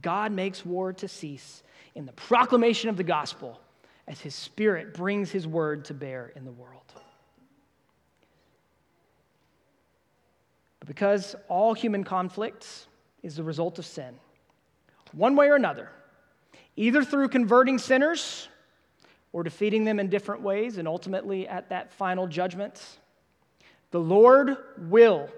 God 0.00 0.32
makes 0.32 0.64
war 0.64 0.94
to 0.94 1.08
cease 1.08 1.62
in 1.94 2.06
the 2.06 2.12
proclamation 2.12 2.88
of 2.88 2.96
the 2.96 3.04
gospel 3.04 3.60
as 4.08 4.20
his 4.20 4.34
spirit 4.34 4.94
brings 4.94 5.30
his 5.30 5.46
word 5.46 5.84
to 5.86 5.94
bear 5.94 6.32
in 6.36 6.44
the 6.44 6.52
world. 6.52 6.92
But 10.78 10.88
because 10.88 11.34
all 11.48 11.74
human 11.74 12.04
conflicts 12.04 12.86
is 13.22 13.36
the 13.36 13.42
result 13.42 13.78
of 13.78 13.86
sin, 13.86 14.14
one 15.12 15.34
way 15.34 15.48
or 15.48 15.56
another, 15.56 15.90
either 16.76 17.02
through 17.04 17.28
converting 17.28 17.78
sinners 17.78 18.48
or 19.32 19.42
defeating 19.42 19.84
them 19.84 19.98
in 19.98 20.08
different 20.08 20.42
ways, 20.42 20.78
and 20.78 20.86
ultimately 20.86 21.48
at 21.48 21.68
that 21.70 21.92
final 21.92 22.26
judgment, 22.26 22.98
the 23.90 24.00
Lord 24.00 24.56
will 24.78 25.28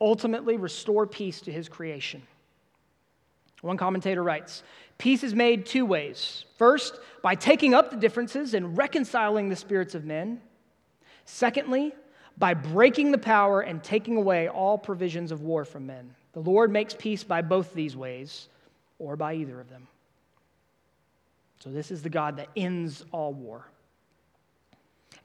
ultimately 0.00 0.56
restore 0.56 1.06
peace 1.06 1.40
to 1.42 1.52
his 1.52 1.68
creation. 1.68 2.22
One 3.62 3.76
commentator 3.76 4.22
writes 4.22 4.62
Peace 4.98 5.24
is 5.24 5.34
made 5.34 5.64
two 5.64 5.86
ways. 5.86 6.44
First, 6.58 6.98
by 7.22 7.34
taking 7.34 7.74
up 7.74 7.90
the 7.90 7.96
differences 7.96 8.54
and 8.54 8.76
reconciling 8.76 9.48
the 9.48 9.56
spirits 9.56 9.94
of 9.94 10.04
men. 10.04 10.40
Secondly, 11.24 11.94
by 12.36 12.54
breaking 12.54 13.12
the 13.12 13.18
power 13.18 13.60
and 13.60 13.82
taking 13.82 14.16
away 14.16 14.48
all 14.48 14.76
provisions 14.76 15.32
of 15.32 15.42
war 15.42 15.64
from 15.64 15.86
men. 15.86 16.14
The 16.32 16.40
Lord 16.40 16.70
makes 16.70 16.94
peace 16.94 17.24
by 17.24 17.42
both 17.42 17.72
these 17.72 17.96
ways, 17.96 18.48
or 18.98 19.16
by 19.16 19.34
either 19.34 19.60
of 19.60 19.68
them. 19.68 19.86
So, 21.60 21.70
this 21.70 21.90
is 21.90 22.02
the 22.02 22.08
God 22.10 22.38
that 22.38 22.48
ends 22.56 23.04
all 23.12 23.32
war. 23.32 23.66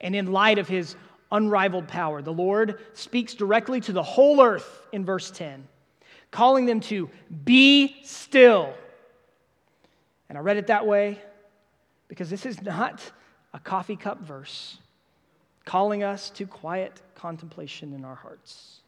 And 0.00 0.14
in 0.14 0.30
light 0.30 0.58
of 0.58 0.68
his 0.68 0.94
unrivaled 1.32 1.88
power, 1.88 2.22
the 2.22 2.32
Lord 2.32 2.78
speaks 2.92 3.34
directly 3.34 3.80
to 3.82 3.92
the 3.92 4.02
whole 4.02 4.40
earth 4.40 4.86
in 4.92 5.04
verse 5.04 5.30
10 5.30 5.66
calling 6.30 6.66
them 6.66 6.80
to 6.80 7.10
be 7.44 7.96
still. 8.04 8.74
And 10.28 10.36
I 10.36 10.40
read 10.40 10.56
it 10.56 10.66
that 10.66 10.86
way 10.86 11.20
because 12.08 12.30
this 12.30 12.46
is 12.46 12.60
not 12.62 13.00
a 13.54 13.58
coffee 13.58 13.96
cup 13.96 14.20
verse 14.20 14.78
calling 15.64 16.02
us 16.02 16.30
to 16.30 16.46
quiet 16.46 17.00
contemplation 17.14 17.92
in 17.92 18.04
our 18.04 18.14
hearts. 18.14 18.80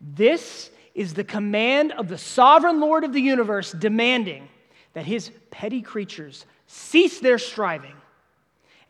This 0.00 0.70
is 0.94 1.14
the 1.14 1.24
command 1.24 1.92
of 1.92 2.08
the 2.08 2.18
sovereign 2.18 2.80
Lord 2.80 3.04
of 3.04 3.12
the 3.12 3.20
universe 3.20 3.72
demanding 3.72 4.48
that 4.92 5.06
his 5.06 5.30
petty 5.50 5.82
creatures 5.82 6.46
cease 6.66 7.20
their 7.20 7.38
striving 7.38 7.94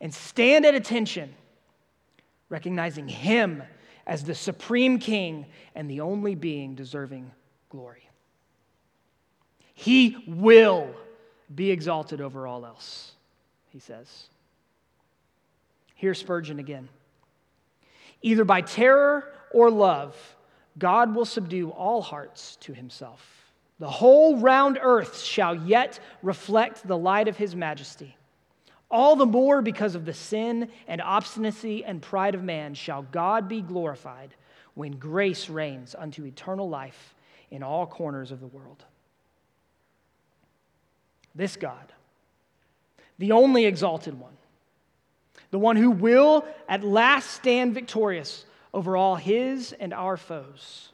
and 0.01 0.13
stand 0.13 0.65
at 0.65 0.75
attention, 0.75 1.33
recognizing 2.49 3.07
him 3.07 3.63
as 4.07 4.23
the 4.23 4.35
supreme 4.35 4.99
king 4.99 5.45
and 5.73 5.89
the 5.89 6.01
only 6.01 6.35
being 6.35 6.75
deserving 6.75 7.31
glory. 7.69 8.09
He 9.73 10.17
will 10.27 10.89
be 11.53 11.71
exalted 11.71 12.21
over 12.21 12.47
all 12.47 12.65
else, 12.65 13.11
he 13.67 13.79
says. 13.79 14.27
Here's 15.95 16.19
Spurgeon 16.19 16.59
again. 16.59 16.89
Either 18.21 18.45
by 18.45 18.61
terror 18.61 19.33
or 19.51 19.69
love, 19.69 20.15
God 20.77 21.15
will 21.15 21.25
subdue 21.25 21.69
all 21.69 22.01
hearts 22.01 22.57
to 22.61 22.73
himself. 22.73 23.53
The 23.79 23.89
whole 23.89 24.37
round 24.37 24.79
earth 24.81 25.19
shall 25.19 25.55
yet 25.55 25.99
reflect 26.21 26.87
the 26.87 26.97
light 26.97 27.27
of 27.27 27.37
his 27.37 27.55
majesty. 27.55 28.15
All 28.89 29.15
the 29.15 29.25
more 29.25 29.61
because 29.61 29.95
of 29.95 30.05
the 30.05 30.13
sin 30.13 30.69
and 30.87 31.01
obstinacy 31.01 31.83
and 31.83 32.01
pride 32.01 32.35
of 32.35 32.43
man 32.43 32.73
shall 32.75 33.01
God 33.01 33.49
be 33.49 33.61
glorified 33.61 34.35
when 34.75 34.93
grace 34.93 35.49
reigns 35.49 35.95
unto 35.97 36.25
eternal 36.25 36.69
life 36.69 37.15
in 37.49 37.63
all 37.63 37.87
corners 37.87 38.31
of 38.31 38.39
the 38.39 38.47
world. 38.47 38.83
This 41.33 41.57
God, 41.57 41.91
the 43.17 43.31
only 43.31 43.65
exalted 43.65 44.19
one, 44.19 44.37
the 45.51 45.59
one 45.59 45.75
who 45.75 45.91
will 45.91 46.45
at 46.67 46.83
last 46.83 47.31
stand 47.31 47.73
victorious 47.73 48.45
over 48.73 48.95
all 48.95 49.15
his 49.15 49.73
and 49.73 49.93
our 49.93 50.17
foes. 50.17 50.89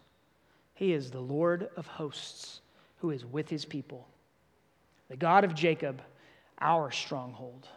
He 0.75 0.93
is 0.93 1.11
the 1.11 1.19
Lord 1.19 1.69
of 1.75 1.85
hosts 1.85 2.61
who 2.97 3.11
is 3.11 3.25
with 3.25 3.49
his 3.49 3.65
people, 3.65 4.07
the 5.09 5.17
God 5.17 5.43
of 5.43 5.53
Jacob, 5.53 6.01
our 6.59 6.91
stronghold. 6.91 7.67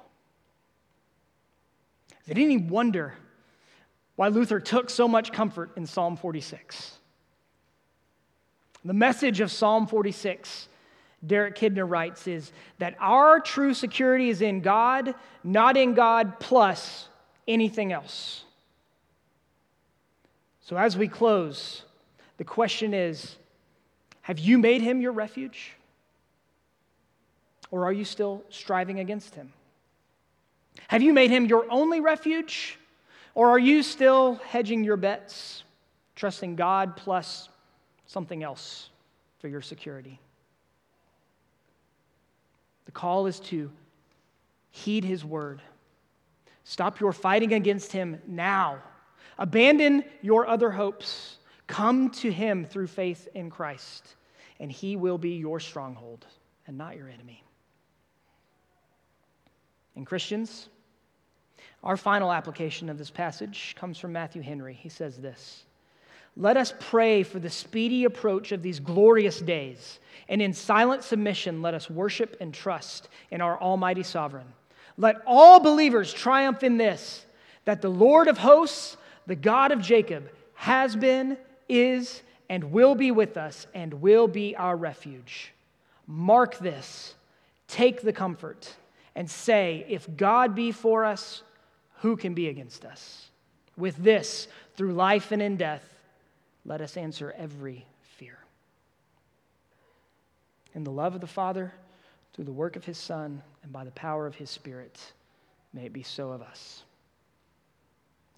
Is 2.24 2.30
it 2.30 2.38
any 2.38 2.56
wonder 2.56 3.14
why 4.16 4.28
Luther 4.28 4.60
took 4.60 4.88
so 4.88 5.06
much 5.06 5.32
comfort 5.32 5.72
in 5.76 5.86
Psalm 5.86 6.16
46? 6.16 6.98
The 8.84 8.94
message 8.94 9.40
of 9.40 9.50
Psalm 9.50 9.86
46, 9.86 10.68
Derek 11.26 11.56
Kidner 11.56 11.88
writes, 11.88 12.26
is 12.26 12.52
that 12.78 12.96
our 12.98 13.40
true 13.40 13.74
security 13.74 14.28
is 14.28 14.42
in 14.42 14.60
God, 14.60 15.14
not 15.42 15.76
in 15.76 15.94
God 15.94 16.38
plus 16.38 17.08
anything 17.48 17.92
else. 17.92 18.44
So, 20.60 20.76
as 20.76 20.96
we 20.96 21.08
close, 21.08 21.82
the 22.38 22.44
question 22.44 22.94
is 22.94 23.36
Have 24.22 24.38
you 24.38 24.58
made 24.58 24.80
him 24.80 25.00
your 25.00 25.12
refuge? 25.12 25.72
Or 27.70 27.84
are 27.86 27.92
you 27.92 28.04
still 28.04 28.44
striving 28.50 29.00
against 29.00 29.34
him? 29.34 29.52
Have 30.88 31.02
you 31.02 31.12
made 31.12 31.30
him 31.30 31.46
your 31.46 31.66
only 31.70 32.00
refuge? 32.00 32.78
Or 33.34 33.50
are 33.50 33.58
you 33.58 33.82
still 33.82 34.36
hedging 34.46 34.84
your 34.84 34.96
bets, 34.96 35.64
trusting 36.14 36.56
God 36.56 36.96
plus 36.96 37.48
something 38.06 38.42
else 38.42 38.90
for 39.38 39.48
your 39.48 39.62
security? 39.62 40.20
The 42.84 42.92
call 42.92 43.26
is 43.26 43.40
to 43.40 43.70
heed 44.70 45.04
his 45.04 45.24
word. 45.24 45.62
Stop 46.64 47.00
your 47.00 47.12
fighting 47.12 47.52
against 47.52 47.92
him 47.92 48.20
now 48.26 48.80
Abandon 49.38 50.04
your 50.22 50.46
other 50.46 50.70
hopes. 50.70 51.38
Come 51.66 52.10
to 52.10 52.30
him 52.30 52.64
through 52.64 52.88
faith 52.88 53.28
in 53.34 53.50
Christ, 53.50 54.16
and 54.60 54.70
he 54.70 54.96
will 54.96 55.18
be 55.18 55.36
your 55.36 55.60
stronghold 55.60 56.26
and 56.66 56.76
not 56.76 56.96
your 56.96 57.08
enemy. 57.08 57.43
And 59.96 60.06
Christians, 60.06 60.68
our 61.82 61.96
final 61.96 62.32
application 62.32 62.88
of 62.88 62.98
this 62.98 63.10
passage 63.10 63.76
comes 63.78 63.98
from 63.98 64.12
Matthew 64.12 64.42
Henry. 64.42 64.74
He 64.74 64.88
says 64.88 65.16
this 65.18 65.64
Let 66.36 66.56
us 66.56 66.74
pray 66.80 67.22
for 67.22 67.38
the 67.38 67.50
speedy 67.50 68.04
approach 68.04 68.52
of 68.52 68.62
these 68.62 68.80
glorious 68.80 69.40
days, 69.40 70.00
and 70.28 70.42
in 70.42 70.52
silent 70.52 71.04
submission, 71.04 71.62
let 71.62 71.74
us 71.74 71.88
worship 71.88 72.36
and 72.40 72.52
trust 72.52 73.08
in 73.30 73.40
our 73.40 73.60
Almighty 73.60 74.02
Sovereign. 74.02 74.46
Let 74.96 75.22
all 75.26 75.60
believers 75.60 76.12
triumph 76.12 76.62
in 76.62 76.76
this 76.76 77.26
that 77.64 77.82
the 77.82 77.90
Lord 77.90 78.28
of 78.28 78.38
hosts 78.38 78.96
the 79.26 79.34
God 79.34 79.72
of 79.72 79.80
Jacob, 79.80 80.28
has 80.54 80.96
been, 80.96 81.36
is, 81.68 82.22
and 82.48 82.72
will 82.72 82.94
be 82.94 83.10
with 83.10 83.36
us, 83.36 83.66
and 83.74 83.94
will 83.94 84.28
be 84.28 84.54
our 84.56 84.76
refuge. 84.76 85.52
Mark 86.06 86.58
this, 86.58 87.14
take 87.68 88.02
the 88.02 88.12
comfort, 88.12 88.74
and 89.14 89.30
say, 89.30 89.84
If 89.88 90.16
God 90.16 90.54
be 90.54 90.72
for 90.72 91.04
us, 91.04 91.42
who 91.98 92.16
can 92.16 92.34
be 92.34 92.48
against 92.48 92.84
us? 92.84 93.28
With 93.76 93.96
this, 93.96 94.48
through 94.76 94.92
life 94.94 95.32
and 95.32 95.42
in 95.42 95.56
death, 95.56 95.88
let 96.64 96.80
us 96.80 96.96
answer 96.96 97.34
every 97.36 97.86
fear. 98.16 98.38
In 100.74 100.84
the 100.84 100.90
love 100.90 101.14
of 101.14 101.20
the 101.20 101.26
Father, 101.26 101.72
through 102.32 102.44
the 102.44 102.52
work 102.52 102.76
of 102.76 102.84
his 102.84 102.98
Son, 102.98 103.42
and 103.62 103.72
by 103.72 103.84
the 103.84 103.90
power 103.92 104.26
of 104.26 104.34
his 104.34 104.50
Spirit, 104.50 105.00
may 105.72 105.86
it 105.86 105.92
be 105.92 106.02
so 106.02 106.30
of 106.30 106.42
us. 106.42 106.82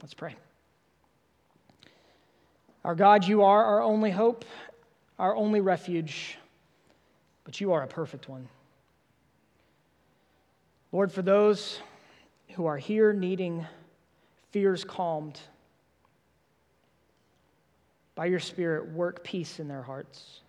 Let's 0.02 0.14
pray. 0.14 0.36
Our 2.84 2.94
God, 2.94 3.26
you 3.26 3.42
are 3.42 3.64
our 3.64 3.82
only 3.82 4.10
hope, 4.10 4.44
our 5.18 5.34
only 5.34 5.60
refuge, 5.60 6.38
but 7.44 7.60
you 7.60 7.72
are 7.72 7.82
a 7.82 7.86
perfect 7.88 8.28
one. 8.28 8.48
Lord, 10.92 11.12
for 11.12 11.22
those 11.22 11.80
who 12.50 12.66
are 12.66 12.78
here 12.78 13.12
needing 13.12 13.66
fears 14.50 14.84
calmed, 14.84 15.40
by 18.14 18.26
your 18.26 18.40
Spirit, 18.40 18.90
work 18.92 19.22
peace 19.22 19.60
in 19.60 19.68
their 19.68 19.82
hearts. 19.82 20.40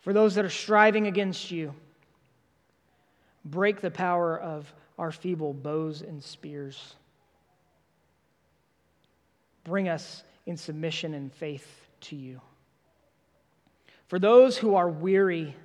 For 0.00 0.12
those 0.12 0.34
that 0.34 0.44
are 0.44 0.50
striving 0.50 1.06
against 1.06 1.50
you, 1.50 1.74
break 3.44 3.80
the 3.80 3.90
power 3.90 4.38
of 4.38 4.72
our 4.98 5.10
feeble 5.10 5.54
bows 5.54 6.02
and 6.02 6.22
spears. 6.22 6.94
Bring 9.64 9.88
us 9.88 10.22
in 10.44 10.56
submission 10.56 11.14
and 11.14 11.32
faith 11.32 11.66
to 12.02 12.16
you. 12.16 12.40
For 14.08 14.18
those 14.18 14.58
who 14.58 14.74
are 14.74 14.88
weary, 14.88 15.56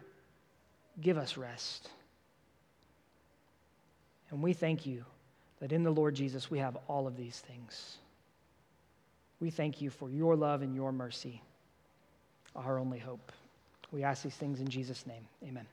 give 1.02 1.18
us 1.18 1.36
rest. 1.36 1.90
And 4.30 4.42
we 4.42 4.54
thank 4.54 4.86
you 4.86 5.06
that 5.60 5.72
in 5.72 5.84
the 5.84 5.92
Lord 5.92 6.16
Jesus 6.16 6.52
we 6.52 6.60
have 6.60 6.78
all 6.88 7.08
of 7.08 7.16
these 7.16 7.40
things. 7.40 7.98
We 9.40 9.50
thank 9.50 9.82
you 9.82 9.90
for 9.90 10.10
your 10.10 10.36
love 10.36 10.62
and 10.62 10.76
your 10.76 10.92
mercy, 10.92 11.42
our 12.56 12.80
only 12.80 13.00
hope. 13.00 13.32
We 13.92 14.04
ask 14.04 14.24
these 14.24 14.36
things 14.36 14.60
in 14.60 14.68
Jesus' 14.68 15.06
name. 15.06 15.26
Amen. 15.44 15.68